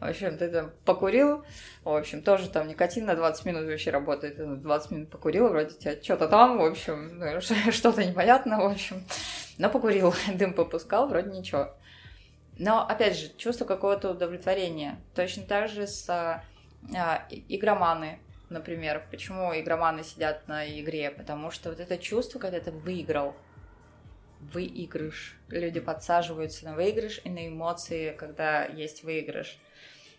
В 0.00 0.04
общем, 0.04 0.36
ты 0.36 0.48
там 0.48 0.72
покурил, 0.84 1.44
в 1.84 1.94
общем, 1.94 2.22
тоже 2.22 2.48
там 2.48 2.66
никотин 2.66 3.04
на 3.04 3.14
20 3.14 3.44
минут 3.44 3.66
вообще 3.66 3.90
работает, 3.90 4.36
ты 4.36 4.44
20 4.44 4.90
минут 4.90 5.10
покурил, 5.10 5.48
вроде 5.48 5.74
тебя 5.74 6.02
что-то 6.02 6.28
там, 6.28 6.58
в 6.58 6.64
общем, 6.64 7.18
ну, 7.18 7.40
что-то 7.72 8.04
непонятно, 8.04 8.58
в 8.58 8.66
общем, 8.66 9.04
но 9.58 9.68
покурил, 9.70 10.14
дым 10.34 10.54
попускал, 10.54 11.08
вроде 11.08 11.30
ничего. 11.30 11.72
Но, 12.58 12.86
опять 12.86 13.16
же, 13.16 13.30
чувство 13.36 13.64
какого-то 13.64 14.10
удовлетворения. 14.10 15.00
Точно 15.14 15.42
так 15.42 15.68
же 15.68 15.86
с 15.86 16.08
а, 16.08 16.44
а 16.94 17.26
игроманы, 17.48 18.18
например. 18.50 19.02
Почему 19.10 19.58
игроманы 19.58 20.04
сидят 20.04 20.46
на 20.48 20.66
игре? 20.68 21.10
Потому 21.10 21.50
что 21.50 21.70
вот 21.70 21.80
это 21.80 21.96
чувство, 21.96 22.38
когда 22.38 22.60
ты 22.60 22.70
выиграл, 22.70 23.34
выигрыш. 24.52 25.36
Люди 25.48 25.80
подсаживаются 25.80 26.64
на 26.64 26.74
выигрыш 26.74 27.20
и 27.24 27.30
на 27.30 27.48
эмоции, 27.48 28.14
когда 28.16 28.64
есть 28.64 29.04
выигрыш 29.04 29.58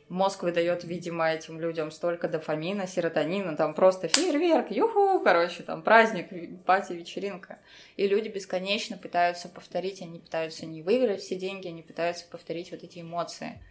мозг 0.09 0.43
выдает, 0.43 0.83
видимо, 0.83 1.29
этим 1.31 1.59
людям 1.59 1.91
столько 1.91 2.27
дофамина, 2.27 2.87
серотонина, 2.87 3.55
там 3.55 3.73
просто 3.73 4.07
фейерверк, 4.07 4.71
юху, 4.71 5.21
короче, 5.23 5.63
там 5.63 5.81
праздник, 5.81 6.63
пати, 6.65 6.93
вечеринка. 6.93 7.59
И 7.97 8.07
люди 8.07 8.29
бесконечно 8.29 8.97
пытаются 8.97 9.49
повторить, 9.49 10.01
они 10.01 10.19
пытаются 10.19 10.65
не 10.65 10.81
выиграть 10.81 11.21
все 11.21 11.35
деньги, 11.35 11.67
они 11.67 11.81
пытаются 11.81 12.25
повторить 12.27 12.71
вот 12.71 12.83
эти 12.83 12.99
эмоции. 12.99 13.61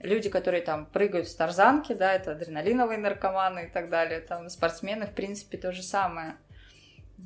Люди, 0.00 0.28
которые 0.28 0.62
там 0.62 0.86
прыгают 0.86 1.28
с 1.28 1.34
тарзанки, 1.34 1.92
да, 1.92 2.14
это 2.14 2.32
адреналиновые 2.32 2.98
наркоманы 2.98 3.66
и 3.66 3.68
так 3.68 3.88
далее, 3.88 4.20
там 4.20 4.48
спортсмены, 4.48 5.06
в 5.06 5.14
принципе, 5.14 5.58
то 5.58 5.72
же 5.72 5.82
самое. 5.82 6.36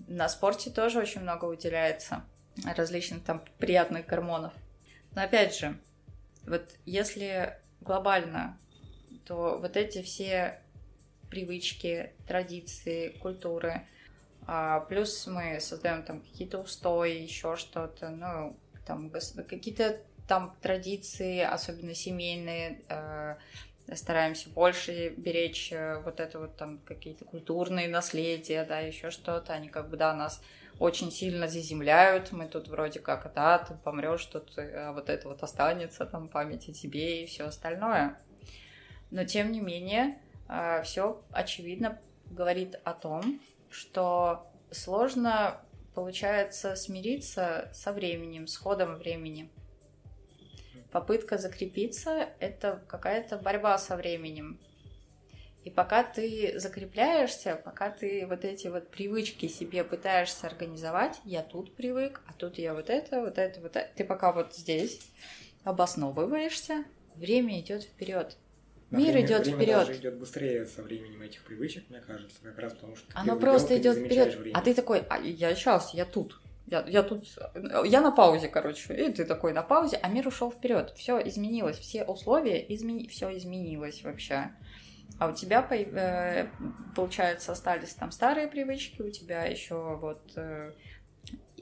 На 0.08 0.28
спорте 0.28 0.70
тоже 0.70 1.00
очень 1.00 1.20
много 1.20 1.44
уделяется 1.44 2.24
различных 2.64 3.24
там 3.24 3.42
приятных 3.58 4.06
гормонов. 4.06 4.52
Но 5.14 5.22
опять 5.22 5.56
же, 5.56 5.78
вот 6.46 6.68
если 6.84 7.58
глобально, 7.80 8.58
то 9.26 9.58
вот 9.60 9.76
эти 9.76 10.02
все 10.02 10.60
привычки, 11.30 12.12
традиции, 12.26 13.08
культуры, 13.20 13.86
а, 14.46 14.80
плюс 14.80 15.26
мы 15.26 15.60
создаем 15.60 16.02
там 16.02 16.20
какие-то 16.20 16.58
устои, 16.58 17.22
еще 17.22 17.56
что-то, 17.56 18.10
ну, 18.10 18.56
там 18.86 19.10
какие-то 19.10 20.00
там 20.26 20.56
традиции, 20.60 21.40
особенно 21.40 21.94
семейные, 21.94 22.80
э, 22.88 23.36
стараемся 23.96 24.48
больше 24.50 25.10
беречь 25.16 25.72
э, 25.72 26.00
вот 26.04 26.20
это 26.20 26.38
вот 26.38 26.56
там 26.56 26.78
какие-то 26.84 27.24
культурные 27.24 27.88
наследия, 27.88 28.64
да, 28.64 28.80
еще 28.80 29.10
что-то, 29.10 29.52
они 29.52 29.68
как 29.68 29.90
бы, 29.90 29.96
да, 29.96 30.14
нас 30.14 30.42
очень 30.78 31.10
сильно 31.12 31.48
заземляют. 31.48 32.32
Мы 32.32 32.46
тут 32.46 32.68
вроде 32.68 33.00
как, 33.00 33.32
да, 33.34 33.58
ты 33.58 33.74
помрешь, 33.74 34.24
тут 34.26 34.52
а 34.58 34.92
вот 34.92 35.08
это 35.08 35.28
вот 35.28 35.42
останется, 35.42 36.06
там 36.06 36.28
память 36.28 36.68
о 36.68 36.72
тебе 36.72 37.22
и 37.22 37.26
все 37.26 37.44
остальное. 37.44 38.18
Но 39.10 39.24
тем 39.24 39.52
не 39.52 39.60
менее, 39.60 40.18
а, 40.48 40.82
все 40.82 41.22
очевидно 41.30 42.00
говорит 42.30 42.80
о 42.84 42.94
том, 42.94 43.40
что 43.70 44.46
сложно 44.70 45.60
получается 45.94 46.74
смириться 46.76 47.70
со 47.72 47.92
временем, 47.92 48.46
с 48.46 48.56
ходом 48.56 48.96
времени. 48.96 49.50
Попытка 50.92 51.38
закрепиться— 51.38 52.28
это 52.38 52.82
какая-то 52.86 53.38
борьба 53.38 53.78
со 53.78 53.96
временем. 53.96 54.60
И 55.64 55.70
пока 55.70 56.02
ты 56.04 56.58
закрепляешься, 56.58 57.58
пока 57.64 57.88
ты 57.88 58.26
вот 58.26 58.44
эти 58.44 58.68
вот 58.68 58.90
привычки 58.90 59.46
себе 59.46 59.84
пытаешься 59.84 60.46
организовать, 60.46 61.20
я 61.24 61.42
тут 61.42 61.74
привык, 61.74 62.20
а 62.26 62.34
тут 62.34 62.58
я 62.58 62.74
вот 62.74 62.90
это, 62.90 63.20
вот 63.20 63.38
это, 63.38 63.60
вот 63.60 63.76
это, 63.76 63.88
ты 63.94 64.04
пока 64.04 64.32
вот 64.32 64.54
здесь 64.54 65.00
обосновываешься, 65.64 66.84
время 67.14 67.60
идет 67.60 67.84
вперед. 67.84 68.36
Мир 68.90 69.12
время, 69.12 69.26
идет 69.26 69.46
время 69.46 69.58
вперед. 69.58 69.78
даже 69.86 69.96
идет 69.96 70.18
быстрее 70.18 70.66
со 70.66 70.82
временем 70.82 71.22
этих 71.22 71.42
привычек, 71.44 71.88
мне 71.88 72.00
кажется, 72.00 72.36
как 72.42 72.58
раз 72.58 72.74
потому 72.74 72.96
что 72.96 73.06
оно 73.14 73.38
просто 73.38 73.78
идет 73.78 73.96
вперед. 73.96 74.36
А 74.52 74.60
ты 74.60 74.74
такой, 74.74 75.04
а 75.08 75.18
я 75.18 75.54
сейчас, 75.54 75.94
я 75.94 76.04
тут. 76.04 76.38
Я, 76.66 76.84
я 76.86 77.02
тут, 77.02 77.24
я 77.84 78.00
на 78.00 78.12
паузе, 78.12 78.48
короче. 78.48 78.94
И 78.94 79.12
ты 79.12 79.24
такой 79.24 79.52
на 79.52 79.62
паузе, 79.62 79.98
а 80.02 80.08
мир 80.08 80.28
ушел 80.28 80.50
вперед. 80.50 80.92
Все 80.96 81.20
изменилось, 81.26 81.78
все 81.78 82.04
условия 82.04 82.64
измени, 82.74 83.08
все 83.08 83.36
изменилось 83.36 84.02
вообще. 84.04 84.52
А 85.18 85.28
у 85.28 85.34
тебя, 85.34 85.66
э, 85.70 86.46
получается, 86.96 87.52
остались 87.52 87.94
там 87.94 88.10
старые 88.10 88.48
привычки, 88.48 89.02
у 89.02 89.10
тебя 89.10 89.44
еще 89.44 89.96
вот... 89.96 90.20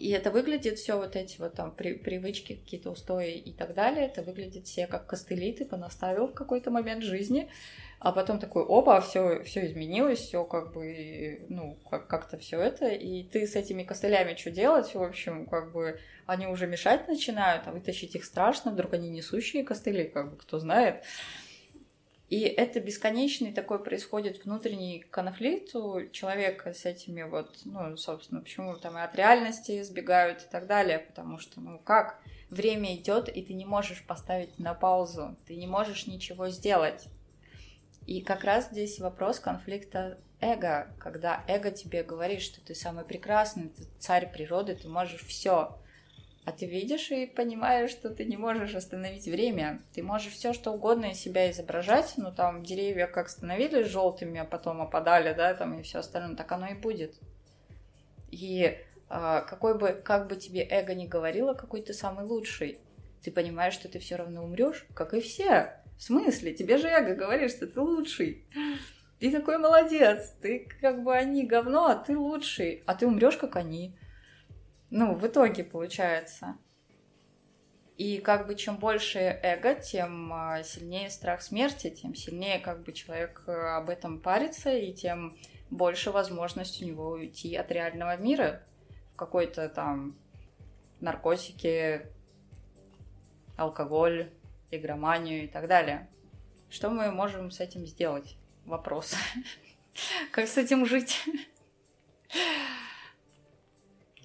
И 0.01 0.11
это 0.13 0.31
выглядит 0.31 0.79
все 0.79 0.97
вот 0.97 1.15
эти 1.15 1.39
вот 1.39 1.53
там 1.55 1.73
при, 1.73 1.93
привычки, 1.93 2.55
какие-то 2.55 2.91
устои 2.91 3.35
и 3.35 3.53
так 3.53 3.75
далее. 3.75 4.07
Это 4.07 4.23
выглядит 4.23 4.67
все 4.67 4.87
как 4.87 5.07
костыли 5.07 5.53
ты 5.53 5.67
понаставил 5.67 6.29
в 6.29 6.33
какой-то 6.33 6.71
момент 6.71 7.05
жизни. 7.05 7.51
А 7.99 8.13
потом 8.13 8.39
такой, 8.39 8.65
опа, 8.67 9.03
все, 9.03 9.43
все 9.43 9.67
изменилось, 9.67 10.21
все 10.21 10.43
как 10.45 10.73
бы, 10.73 11.45
ну, 11.51 11.77
как- 11.91 12.07
как-то 12.07 12.39
все 12.39 12.59
это, 12.59 12.89
и 12.89 13.25
ты 13.25 13.47
с 13.47 13.57
этими 13.57 13.83
костылями 13.83 14.35
что 14.37 14.51
делать, 14.51 14.95
в 14.95 15.03
общем, 15.03 15.45
как 15.45 15.71
бы, 15.71 16.01
они 16.25 16.47
уже 16.47 16.67
мешать 16.67 17.07
начинают, 17.07 17.65
а 17.67 17.73
вытащить 17.73 18.15
их 18.15 18.25
страшно, 18.25 18.71
вдруг 18.71 18.95
они 18.95 19.11
несущие 19.11 19.65
костыли, 19.65 20.05
как 20.05 20.31
бы, 20.31 20.37
кто 20.39 20.59
знает. 20.59 21.05
И 22.31 22.43
это 22.43 22.79
бесконечный 22.79 23.53
такой 23.53 23.83
происходит 23.83 24.45
внутренний 24.45 25.05
конфликт 25.11 25.75
у 25.75 26.07
человека 26.11 26.73
с 26.73 26.85
этими 26.87 27.25
вот, 27.25 27.59
ну, 27.65 27.97
собственно, 27.97 28.41
почему 28.41 28.77
там 28.77 28.97
и 28.97 29.01
от 29.01 29.17
реальности 29.17 29.81
избегают 29.81 30.43
и 30.43 30.49
так 30.49 30.69
далее, 30.69 31.01
потому 31.01 31.39
что, 31.39 31.61
ну, 31.61 31.81
как, 31.81 32.23
время 32.49 32.95
идет, 32.95 33.29
и 33.29 33.43
ты 33.43 33.53
не 33.53 33.65
можешь 33.65 34.07
поставить 34.07 34.61
на 34.61 34.75
паузу, 34.75 35.37
ты 35.49 35.57
не 35.57 35.67
можешь 35.67 36.07
ничего 36.07 36.49
сделать. 36.51 37.09
И 38.07 38.23
как 38.23 38.45
раз 38.45 38.69
здесь 38.71 39.01
вопрос 39.01 39.41
конфликта 39.41 40.17
эго, 40.41 40.95
когда 41.01 41.45
эго 41.49 41.73
тебе 41.73 42.05
говорит, 42.05 42.43
что 42.43 42.61
ты 42.61 42.77
самый 42.77 43.05
прекрасный, 43.05 43.71
ты 43.71 43.83
царь 43.99 44.31
природы, 44.31 44.77
ты 44.77 44.87
можешь 44.87 45.25
все. 45.27 45.80
А 46.45 46.53
ты 46.53 46.67
видишь 46.67 47.11
и 47.11 47.27
понимаешь, 47.27 47.91
что 47.91 48.11
ты 48.11 48.25
не 48.25 48.37
можешь 48.37 48.75
остановить 48.75 49.27
время. 49.27 49.81
Ты 49.95 50.03
можешь 50.03 50.33
все 50.33 50.53
что 50.53 50.73
угодно 50.73 51.07
из 51.07 51.19
себя 51.19 51.51
изображать, 51.51 52.15
ну 52.17 52.33
там 52.33 52.63
деревья 52.63 53.07
как 53.07 53.29
становились 53.29 53.89
желтыми, 53.89 54.41
а 54.41 54.45
потом 54.45 54.81
опадали, 54.81 55.35
да, 55.35 55.55
там 55.55 55.79
и 55.79 55.83
все 55.83 55.99
остальное, 55.99 56.37
так 56.37 56.51
оно 56.53 56.69
и 56.69 56.75
будет. 56.75 57.15
И 58.31 58.79
а, 59.09 59.43
какой 59.43 59.77
бы, 59.77 59.93
как 59.93 60.29
бы 60.29 60.37
тебе 60.37 60.63
эго 60.63 60.95
не 60.95 61.07
говорило, 61.07 61.53
какой 61.53 61.83
ты 61.83 61.93
самый 61.93 62.25
лучший, 62.25 62.79
ты 63.23 63.31
понимаешь, 63.31 63.75
что 63.75 63.89
ты 63.89 63.99
все 63.99 64.17
равно 64.17 64.45
умрешь, 64.45 64.87
как 64.95 65.15
и 65.15 65.21
все. 65.21 65.75
В 65.99 66.03
смысле? 66.03 66.55
Тебе 66.55 66.79
же 66.79 66.89
эго 66.89 67.15
говорит, 67.15 67.51
что 67.51 67.67
ты 67.67 67.79
лучший. 67.81 68.47
Ты 69.19 69.31
такой 69.31 69.59
молодец. 69.59 70.35
Ты 70.41 70.67
как 70.81 71.03
бы 71.03 71.15
они 71.15 71.45
говно, 71.45 71.89
а 71.89 71.97
ты 71.97 72.17
лучший. 72.17 72.83
А 72.87 72.95
ты 72.95 73.07
умрешь, 73.07 73.37
как 73.37 73.57
они. 73.57 73.95
Ну, 74.91 75.15
в 75.15 75.27
итоге 75.27 75.65
получается. 75.65 76.57
И 77.97 78.19
как 78.19 78.47
бы 78.47 78.55
чем 78.55 78.77
больше 78.77 79.19
эго, 79.19 79.75
тем 79.75 80.33
а, 80.33 80.63
сильнее 80.63 81.11
страх 81.11 81.43
смерти, 81.43 81.91
тем 81.91 82.15
сильнее 82.15 82.59
как 82.59 82.83
бы 82.83 82.93
человек 82.93 83.43
э, 83.47 83.53
об 83.53 83.91
этом 83.91 84.21
парится, 84.21 84.75
и 84.75 84.93
тем 84.93 85.37
больше 85.69 86.11
возможность 86.11 86.83
у 86.83 86.87
него 86.87 87.11
уйти 87.11 87.55
от 87.55 87.71
реального 87.71 88.17
мира 88.17 88.63
в 89.13 89.17
какой-то 89.17 89.69
там 89.69 90.17
наркотики, 91.01 92.07
алкоголь, 93.57 94.31
игроманию 94.71 95.45
и 95.45 95.47
так 95.47 95.69
далее. 95.69 96.09
Что 96.71 96.89
мы 96.89 97.11
можем 97.13 97.51
с 97.51 97.61
этим 97.61 97.87
сделать? 97.87 98.37
Вопрос. 98.65 99.15
Как 100.33 100.49
с 100.49 100.57
этим 100.57 100.87
жить? 100.87 101.23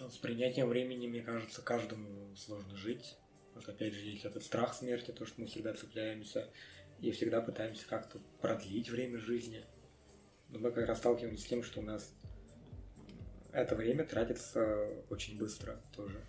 С 0.10 0.18
принятием 0.18 0.68
времени, 0.70 1.08
мне 1.08 1.22
кажется, 1.22 1.62
каждому 1.62 2.36
сложно 2.36 2.76
жить. 2.76 3.18
Вот 3.56 3.68
опять 3.68 3.94
же 3.94 4.02
есть 4.02 4.26
этот 4.26 4.44
страх 4.44 4.74
смерти, 4.74 5.12
то, 5.12 5.26
что 5.26 5.42
мы 5.42 5.48
всегда 5.48 5.74
цепляемся 5.74 6.50
и 7.00 7.12
всегда 7.12 7.42
пытаемся 7.42 7.88
как-то 7.88 8.20
продлить 8.42 8.90
время 8.90 9.20
жизни. 9.20 9.64
Но 10.50 10.60
мы 10.60 10.72
как 10.72 10.88
раз 10.88 11.00
сталкиваемся 11.00 11.44
с 11.44 11.48
тем, 11.48 11.64
что 11.64 11.80
у 11.80 11.84
нас 11.84 12.14
это 13.52 13.76
время 13.76 14.06
тратится 14.06 14.88
очень 15.10 15.38
быстро 15.38 15.82
тоже. 15.96 16.22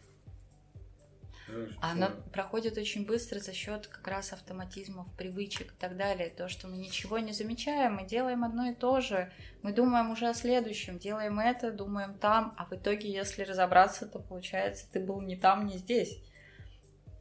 Оно 1.80 2.10
проходит 2.32 2.76
очень 2.76 3.06
быстро 3.06 3.38
за 3.38 3.52
счет 3.52 3.86
как 3.86 4.06
раз 4.08 4.32
автоматизмов, 4.32 5.06
привычек 5.16 5.72
и 5.72 5.76
так 5.76 5.96
далее. 5.96 6.28
То, 6.28 6.48
что 6.48 6.66
мы 6.66 6.76
ничего 6.76 7.18
не 7.18 7.32
замечаем, 7.32 7.94
мы 7.94 8.06
делаем 8.06 8.44
одно 8.44 8.70
и 8.70 8.74
то 8.74 9.00
же. 9.00 9.32
Мы 9.62 9.72
думаем 9.72 10.10
уже 10.10 10.28
о 10.28 10.34
следующем, 10.34 10.98
делаем 10.98 11.38
это, 11.38 11.70
думаем 11.70 12.14
там, 12.14 12.54
а 12.56 12.64
в 12.64 12.72
итоге, 12.72 13.12
если 13.12 13.42
разобраться, 13.42 14.06
то 14.06 14.18
получается, 14.18 14.86
ты 14.90 15.00
был 15.00 15.20
не 15.20 15.36
там, 15.36 15.66
не 15.66 15.78
здесь. 15.78 16.20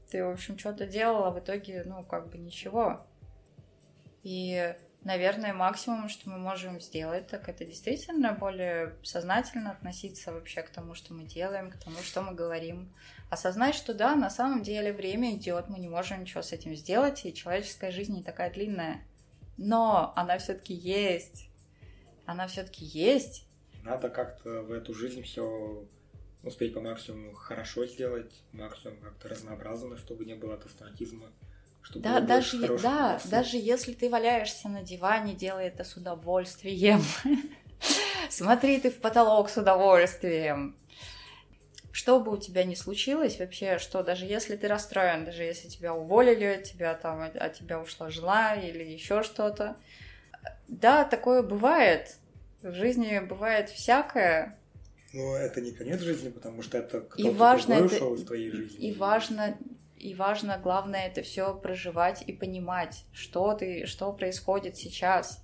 Ты, 0.09 0.23
в 0.23 0.31
общем, 0.31 0.57
что-то 0.57 0.85
делал, 0.87 1.25
а 1.25 1.31
в 1.31 1.39
итоге, 1.39 1.83
ну, 1.85 2.03
как 2.03 2.29
бы 2.29 2.37
ничего. 2.37 3.05
И, 4.23 4.75
наверное, 5.05 5.53
максимум, 5.53 6.09
что 6.09 6.29
мы 6.29 6.37
можем 6.37 6.81
сделать, 6.81 7.27
так 7.27 7.47
это 7.47 7.63
действительно 7.63 8.33
более 8.33 8.97
сознательно 9.03 9.71
относиться 9.71 10.33
вообще 10.33 10.63
к 10.63 10.69
тому, 10.69 10.95
что 10.95 11.13
мы 11.13 11.23
делаем, 11.23 11.71
к 11.71 11.77
тому, 11.77 11.99
что 11.99 12.21
мы 12.21 12.33
говорим. 12.33 12.91
Осознать, 13.29 13.75
что 13.75 13.93
да, 13.93 14.15
на 14.15 14.29
самом 14.29 14.63
деле 14.63 14.91
время 14.91 15.35
идет, 15.35 15.69
мы 15.69 15.79
не 15.79 15.87
можем 15.87 16.21
ничего 16.21 16.41
с 16.41 16.51
этим 16.51 16.75
сделать, 16.75 17.23
и 17.25 17.33
человеческая 17.33 17.91
жизнь 17.91 18.15
не 18.15 18.23
такая 18.23 18.51
длинная. 18.51 19.05
Но 19.57 20.11
она 20.15 20.37
все-таки 20.39 20.73
есть. 20.73 21.49
Она 22.25 22.47
все-таки 22.47 22.83
есть. 22.83 23.47
Надо 23.83 24.09
как-то 24.09 24.63
в 24.63 24.71
эту 24.71 24.95
жизнь 24.95 25.21
все 25.21 25.87
успеть 26.43 26.73
по 26.73 26.81
максимуму 26.81 27.33
хорошо 27.33 27.85
сделать, 27.85 28.31
максимум 28.51 28.97
как-то 28.97 29.29
разнообразно, 29.29 29.97
чтобы 29.97 30.25
не 30.25 30.35
было 30.35 30.55
автоматизма. 30.55 31.31
Чтобы 31.85 32.03
Да, 32.03 32.19
даже, 32.19 32.57
да, 32.81 33.11
эмоций. 33.11 33.29
даже 33.29 33.57
если 33.57 33.93
ты 33.93 34.09
валяешься 34.09 34.67
на 34.69 34.81
диване, 34.81 35.35
делай 35.35 35.67
это 35.67 35.83
с 35.83 35.95
удовольствием. 35.95 37.01
Смотри 38.29 38.79
ты 38.79 38.89
в 38.89 38.97
потолок 38.99 39.49
с 39.49 39.57
удовольствием. 39.57 40.75
Что 41.91 42.19
бы 42.19 42.31
у 42.33 42.37
тебя 42.37 42.63
ни 42.63 42.73
случилось, 42.75 43.39
вообще, 43.39 43.77
что 43.77 44.01
даже 44.03 44.25
если 44.25 44.55
ты 44.57 44.67
расстроен, 44.67 45.25
даже 45.25 45.43
если 45.43 45.69
тебя 45.69 45.93
уволили, 45.93 46.61
тебя 46.65 46.93
там, 46.95 47.21
от 47.21 47.53
тебя 47.53 47.79
ушла 47.79 48.09
жена 48.09 48.55
или 48.55 48.83
еще 48.83 49.21
что-то. 49.23 49.77
Да, 50.67 51.05
такое 51.05 51.41
бывает. 51.43 52.15
В 52.63 52.73
жизни 52.73 53.19
бывает 53.19 53.69
всякое. 53.69 54.57
Но 55.13 55.37
это 55.37 55.61
не 55.61 55.71
конец 55.71 56.01
жизни, 56.01 56.29
потому 56.29 56.63
что 56.63 56.79
это 56.79 56.99
кто-то 57.01 57.31
важно 57.31 57.75
другой 57.77 57.95
это- 57.95 58.05
ушел 58.05 58.15
из 58.15 58.25
твоей 58.25 58.51
жизни. 58.51 58.87
И 58.89 58.91
важно, 58.93 59.57
и 60.05 60.13
важно, 60.13 60.59
главное, 60.61 61.07
это 61.07 61.23
все 61.23 61.55
проживать 61.55 62.23
и 62.27 62.31
понимать, 62.31 63.05
что 63.11 63.53
ты, 63.53 63.87
что 63.87 64.13
происходит 64.13 64.77
сейчас, 64.77 65.43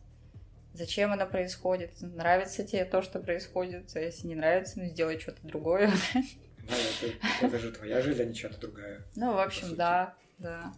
зачем 0.73 1.11
оно 1.11 1.25
происходит, 1.25 1.93
нравится 2.01 2.63
тебе 2.63 2.85
то, 2.85 3.01
что 3.01 3.19
происходит, 3.19 3.89
а 3.95 3.99
если 3.99 4.27
не 4.27 4.35
нравится, 4.35 4.79
ну 4.79 4.85
сделай 4.85 5.19
что-то 5.19 5.39
другое. 5.41 5.91
Да, 6.69 6.75
это, 6.75 7.45
это 7.47 7.59
же 7.59 7.71
твоя 7.71 8.01
жизнь, 8.01 8.21
а 8.21 8.25
не 8.25 8.35
чья-то 8.35 8.59
другая. 8.59 9.01
Ну, 9.15 9.33
в 9.33 9.39
общем, 9.39 9.75
да, 9.75 10.13
да. 10.37 10.71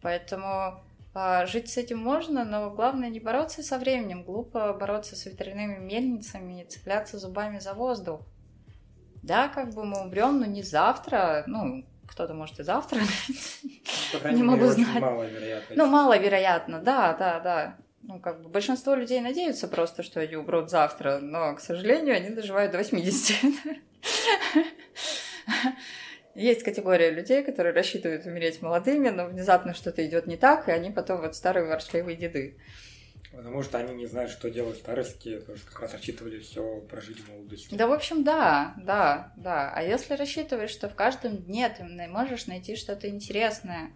Поэтому 0.00 0.80
а, 1.14 1.46
жить 1.46 1.68
с 1.68 1.76
этим 1.78 1.98
можно, 1.98 2.44
но 2.44 2.70
главное 2.70 3.10
не 3.10 3.18
бороться 3.18 3.64
со 3.64 3.76
временем, 3.78 4.22
глупо 4.22 4.72
бороться 4.72 5.16
с 5.16 5.26
ветряными 5.26 5.78
мельницами 5.78 6.62
и 6.62 6.64
цепляться 6.64 7.18
зубами 7.18 7.58
за 7.58 7.74
воздух. 7.74 8.20
Да, 9.24 9.48
как 9.48 9.74
бы 9.74 9.84
мы 9.84 10.00
умрем, 10.00 10.38
но 10.38 10.46
не 10.46 10.62
завтра, 10.62 11.42
ну, 11.48 11.84
кто-то 12.08 12.34
может 12.34 12.58
и 12.58 12.62
завтра, 12.62 13.00
Не 14.32 14.42
могу 14.42 14.66
знать. 14.66 15.00
маловероятно. 15.00 15.76
Ну, 15.76 15.86
маловероятно, 15.86 16.80
да, 16.80 17.12
да, 17.14 17.40
да. 17.40 17.76
Ну, 18.02 18.20
как 18.20 18.42
бы 18.42 18.48
большинство 18.48 18.94
людей 18.94 19.20
надеются 19.20 19.68
просто, 19.68 20.02
что 20.02 20.20
они 20.20 20.36
умрут 20.36 20.70
завтра, 20.70 21.18
но, 21.18 21.54
к 21.54 21.60
сожалению, 21.60 22.16
они 22.16 22.30
доживают 22.30 22.72
до 22.72 22.78
80. 22.78 23.36
Есть 26.34 26.62
категория 26.62 27.10
людей, 27.10 27.42
которые 27.42 27.74
рассчитывают 27.74 28.24
умереть 28.24 28.62
молодыми, 28.62 29.08
но 29.08 29.26
внезапно 29.26 29.74
что-то 29.74 30.06
идет 30.06 30.26
не 30.26 30.36
так, 30.36 30.68
и 30.68 30.72
они 30.72 30.90
потом 30.90 31.20
вот 31.20 31.34
старые 31.34 31.66
ворчливые 31.66 32.16
деды. 32.16 32.56
Потому 33.30 33.62
что 33.62 33.78
они 33.78 33.94
не 33.94 34.06
знают, 34.06 34.30
что 34.30 34.50
делать 34.50 34.76
в 34.76 34.80
старости, 34.80 35.38
потому 35.38 35.58
что 35.58 35.70
как 35.70 35.80
раз 35.80 35.92
рассчитывали 35.92 36.38
все 36.40 36.80
прожить 36.82 37.20
в 37.20 37.28
молодости. 37.30 37.74
Да, 37.74 37.86
в 37.86 37.92
общем, 37.92 38.24
да, 38.24 38.74
да, 38.78 39.32
да. 39.36 39.70
А 39.74 39.82
если 39.82 40.14
рассчитываешь, 40.14 40.70
что 40.70 40.88
в 40.88 40.94
каждом 40.94 41.36
дне 41.36 41.68
ты 41.68 41.84
можешь 41.84 42.46
найти 42.46 42.74
что-то 42.74 43.08
интересное, 43.08 43.90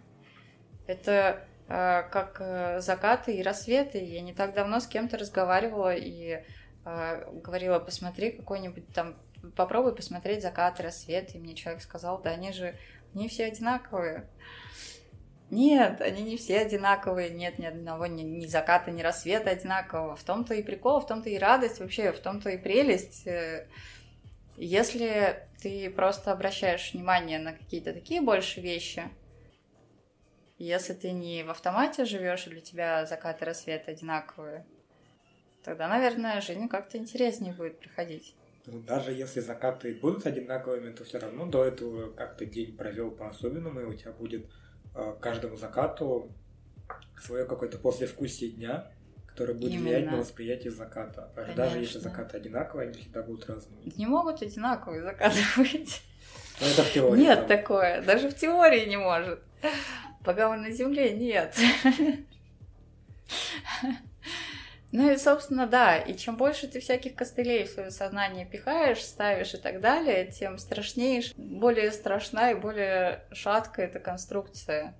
это 0.85 1.47
э, 1.67 2.03
как 2.11 2.37
э, 2.39 2.79
закаты 2.81 3.35
и 3.35 3.41
рассветы. 3.41 4.03
Я 4.03 4.21
не 4.21 4.33
так 4.33 4.53
давно 4.53 4.79
с 4.79 4.87
кем-то 4.87 5.17
разговаривала 5.17 5.95
и 5.95 6.43
э, 6.85 7.31
говорила, 7.41 7.79
посмотри 7.79 8.31
какой-нибудь 8.31 8.87
там, 8.93 9.15
попробуй 9.55 9.95
посмотреть 9.95 10.43
закаты, 10.43 10.83
рассветы. 10.83 11.37
И 11.37 11.39
мне 11.39 11.55
человек 11.55 11.81
сказал, 11.81 12.21
да 12.21 12.31
они 12.31 12.51
же, 12.51 12.75
они 13.15 13.27
все 13.29 13.45
одинаковые. 13.45 14.29
Нет, 15.53 16.01
они 16.01 16.23
не 16.23 16.37
все 16.37 16.59
одинаковые, 16.59 17.29
нет 17.29 17.59
ни 17.59 17.65
одного 17.65 18.07
ни, 18.07 18.23
ни 18.23 18.47
заката, 18.47 18.89
ни 18.89 19.03
рассвета 19.03 19.51
одинакового. 19.51 20.15
В 20.15 20.23
том-то 20.23 20.55
и 20.55 20.63
прикол, 20.63 20.99
в 20.99 21.05
том-то 21.05 21.29
и 21.29 21.37
радость, 21.37 21.79
вообще 21.79 22.11
в 22.11 22.19
том-то 22.19 22.49
и 22.49 22.57
прелесть. 22.57 23.27
Э, 23.27 23.67
Если 24.57 25.47
ты 25.61 25.91
просто 25.91 26.31
обращаешь 26.31 26.93
внимание 26.93 27.37
на 27.37 27.53
какие-то 27.53 27.93
такие 27.93 28.21
больше 28.21 28.61
вещи, 28.61 29.03
если 30.57 30.93
ты 30.93 31.11
не 31.11 31.43
в 31.43 31.51
автомате 31.51 32.05
живешь, 32.05 32.47
и 32.47 32.49
для 32.49 32.61
тебя 32.61 33.05
закат 33.05 33.41
и 33.41 33.45
рассвет 33.45 33.87
одинаковые, 33.87 34.65
тогда, 35.63 35.87
наверное, 35.87 36.41
жизнь 36.41 36.67
как-то 36.67 36.97
интереснее 36.97 37.53
будет 37.53 37.79
проходить. 37.79 38.35
Ну, 38.65 38.79
даже 38.79 39.11
если 39.11 39.41
закаты 39.41 39.93
будут 39.93 40.25
одинаковыми, 40.25 40.93
то 40.93 41.03
все 41.03 41.19
равно 41.19 41.45
до 41.45 41.63
этого 41.65 42.11
как 42.13 42.37
то 42.37 42.45
день 42.45 42.75
провел 42.75 43.11
по-особенному, 43.11 43.81
и 43.81 43.85
у 43.85 43.93
тебя 43.93 44.13
будет 44.13 44.47
каждому 45.19 45.57
закату 45.57 46.31
свое 47.21 47.45
какое-то 47.45 47.77
послевкусие 47.77 48.51
дня, 48.51 48.91
которое 49.27 49.53
будет 49.53 49.71
Именно. 49.71 49.83
влиять 49.85 50.11
на 50.11 50.17
восприятие 50.17 50.71
заката. 50.71 51.31
Конечно. 51.35 51.55
Даже 51.55 51.79
если 51.79 51.99
закаты 51.99 52.37
одинаковые, 52.37 52.89
они 52.89 52.99
всегда 52.99 53.23
будут 53.23 53.49
разными. 53.49 53.91
Не 53.95 54.05
могут 54.05 54.41
одинаковые 54.41 55.01
закаты 55.01 55.39
быть. 55.57 56.01
Ну, 56.61 56.67
это 56.67 56.83
в 56.83 56.91
теории. 56.93 57.21
Нет 57.21 57.39
там. 57.39 57.47
такое. 57.47 58.01
Даже 58.03 58.29
в 58.29 58.35
теории 58.35 58.85
не 58.87 58.97
может. 58.97 59.39
Пока 60.23 60.49
мы 60.49 60.57
на 60.57 60.71
Земле, 60.71 61.13
нет. 61.13 61.55
Ну 64.93 65.11
и, 65.11 65.17
собственно, 65.17 65.65
да, 65.65 65.97
и 65.97 66.15
чем 66.15 66.37
больше 66.37 66.67
ты 66.67 66.79
всяких 66.79 67.15
костылей 67.15 67.65
в 67.65 67.71
свое 67.71 67.89
сознание 67.89 68.45
пихаешь, 68.45 69.03
ставишь 69.03 69.55
и 69.55 69.57
так 69.57 69.81
далее, 69.81 70.27
тем 70.27 70.59
страшнее, 70.59 71.23
более 71.35 71.91
страшна 71.91 72.51
и 72.51 72.55
более 72.55 73.25
шаткая 73.31 73.87
эта 73.87 73.99
конструкция. 73.99 74.93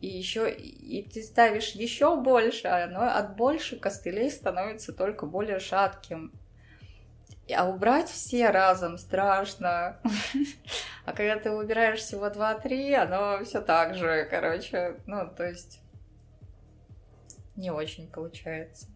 И 0.00 0.06
еще 0.06 0.50
и 0.50 1.02
ты 1.02 1.22
ставишь 1.22 1.72
еще 1.72 2.16
больше, 2.16 2.66
а 2.66 2.84
оно 2.84 3.02
от 3.02 3.36
больше 3.36 3.78
костылей 3.78 4.30
становится 4.30 4.94
только 4.94 5.26
более 5.26 5.60
шатким. 5.60 6.32
А 7.54 7.68
убрать 7.68 8.08
все 8.08 8.48
разом 8.48 8.96
страшно. 8.96 10.00
А 11.04 11.12
когда 11.12 11.36
ты 11.38 11.50
убираешь 11.50 12.00
всего 12.00 12.28
2-3, 12.28 12.94
оно 12.94 13.44
все 13.44 13.60
так 13.60 13.94
же, 13.94 14.26
короче, 14.30 14.96
ну, 15.04 15.28
то 15.28 15.46
есть 15.46 15.82
не 17.56 17.70
очень 17.70 18.10
получается. 18.10 18.93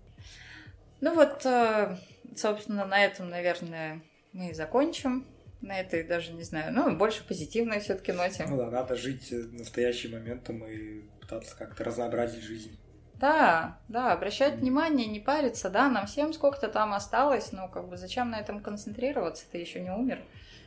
Ну 1.01 1.15
вот, 1.15 1.45
э, 1.45 1.97
собственно, 2.37 2.85
на 2.85 3.05
этом, 3.05 3.31
наверное, 3.31 4.01
мы 4.33 4.51
и 4.51 4.55
закончим. 4.55 5.27
На 5.61 5.81
этой 5.81 6.05
даже 6.05 6.33
не 6.33 6.45
знаю, 6.45 6.73
ну, 6.73 6.97
больше 6.97 7.27
позитивной 7.27 7.81
все-таки 7.81 8.13
ноте. 8.13 8.47
Ну 8.49 8.57
да, 8.57 8.71
надо 8.71 8.95
жить 8.95 9.33
настоящим 9.53 10.13
моментом 10.13 10.65
и 10.65 11.01
пытаться 11.21 11.57
как-то 11.57 11.83
разнообразить 11.83 12.45
жизнь. 12.45 12.79
Да, 13.15 13.81
да, 13.89 14.13
обращать 14.13 14.55
mm. 14.55 14.59
внимание, 14.59 15.07
не 15.09 15.19
париться, 15.19 15.69
да, 15.71 15.89
нам 15.89 16.07
всем 16.07 16.33
сколько-то 16.33 16.69
там 16.69 16.95
осталось, 16.95 17.51
но 17.51 17.69
как 17.69 17.89
бы 17.89 17.97
зачем 17.97 18.31
на 18.31 18.39
этом 18.39 18.61
концентрироваться, 18.61 19.45
ты 19.51 19.59
еще 19.59 19.81
не 19.81 19.91
умер. 19.91 20.21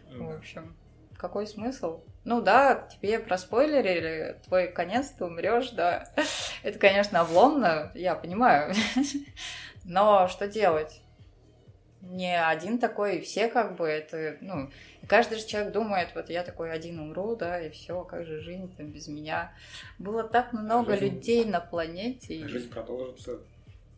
Mm. 0.10 0.28
В 0.28 0.38
общем, 0.38 0.76
какой 1.18 1.48
смысл? 1.48 2.02
Ну 2.26 2.42
да, 2.42 2.88
тебе 2.92 3.20
проспойлерили, 3.20 4.42
твой 4.46 4.68
конец, 4.68 5.08
ты 5.12 5.24
умрешь, 5.24 5.70
да. 5.70 6.10
Это, 6.64 6.78
конечно, 6.78 7.22
обломно, 7.22 7.92
я 7.96 8.16
понимаю. 8.16 8.74
Но 9.86 10.28
что 10.28 10.48
делать? 10.48 11.02
Не 12.02 12.42
один 12.44 12.80
такой, 12.80 13.22
все 13.22 13.48
как 13.48 13.76
бы 13.76 13.88
это, 13.88 14.38
ну, 14.42 14.72
каждый 15.08 15.38
же 15.38 15.46
человек 15.46 15.72
думает, 15.72 16.10
вот 16.16 16.32
я 16.32 16.42
такой 16.44 16.72
один 16.72 17.00
умру, 17.00 17.36
да, 17.36 17.62
и 17.62 17.70
все, 17.70 18.04
как 18.04 18.26
же 18.26 18.42
жизнь 18.42 18.76
там 18.76 18.88
без 18.88 19.08
меня. 19.08 19.54
Было 20.00 20.24
так 20.24 20.52
много 20.52 20.98
жизнь, 20.98 21.16
людей 21.16 21.46
на 21.46 21.60
планете. 21.60 22.48
Жизнь 22.48 22.70
продолжится. 22.70 23.40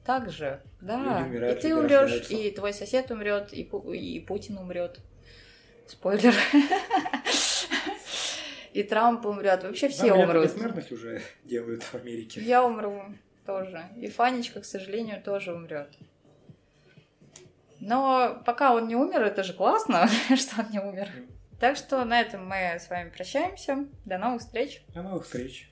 Так 0.06 0.30
же, 0.32 0.62
да. 0.82 1.24
Умирают, 1.26 1.58
и 1.58 1.62
ты 1.62 1.76
умрешь, 1.76 2.30
и 2.30 2.52
твой 2.52 2.74
сосед 2.74 3.10
умрет, 3.10 3.54
и, 3.54 3.62
и 3.62 4.20
Путин 4.20 4.58
умрет. 4.58 5.00
Спойлер. 5.88 6.34
И 8.74 8.82
Трамп 8.82 9.24
умрет. 9.28 9.64
Вообще 9.64 9.88
все 9.88 10.14
умрут. 10.14 10.50
Смертность 10.50 10.92
уже 10.92 11.22
делают 11.44 11.84
в 11.84 11.94
Америке. 11.94 12.42
Я 12.42 12.66
умру 12.66 13.04
тоже. 13.46 13.90
И 13.98 14.08
Фанечка, 14.08 14.62
к 14.62 14.66
сожалению, 14.66 15.22
тоже 15.22 15.54
умрет. 15.54 15.90
Но 17.80 18.42
пока 18.46 18.74
он 18.74 18.88
не 18.88 18.96
умер, 18.96 19.24
это 19.24 19.44
же 19.44 19.54
классно, 19.54 20.08
что 20.36 20.62
он 20.62 20.72
не 20.72 20.80
умер. 20.80 21.10
Так 21.60 21.78
что 21.78 22.04
на 22.06 22.20
этом 22.20 22.48
мы 22.48 22.56
с 22.80 22.90
вами 22.90 23.10
прощаемся. 23.10 23.86
До 24.06 24.18
новых 24.18 24.42
встреч. 24.42 24.84
До 24.94 25.02
новых 25.02 25.24
встреч. 25.24 25.70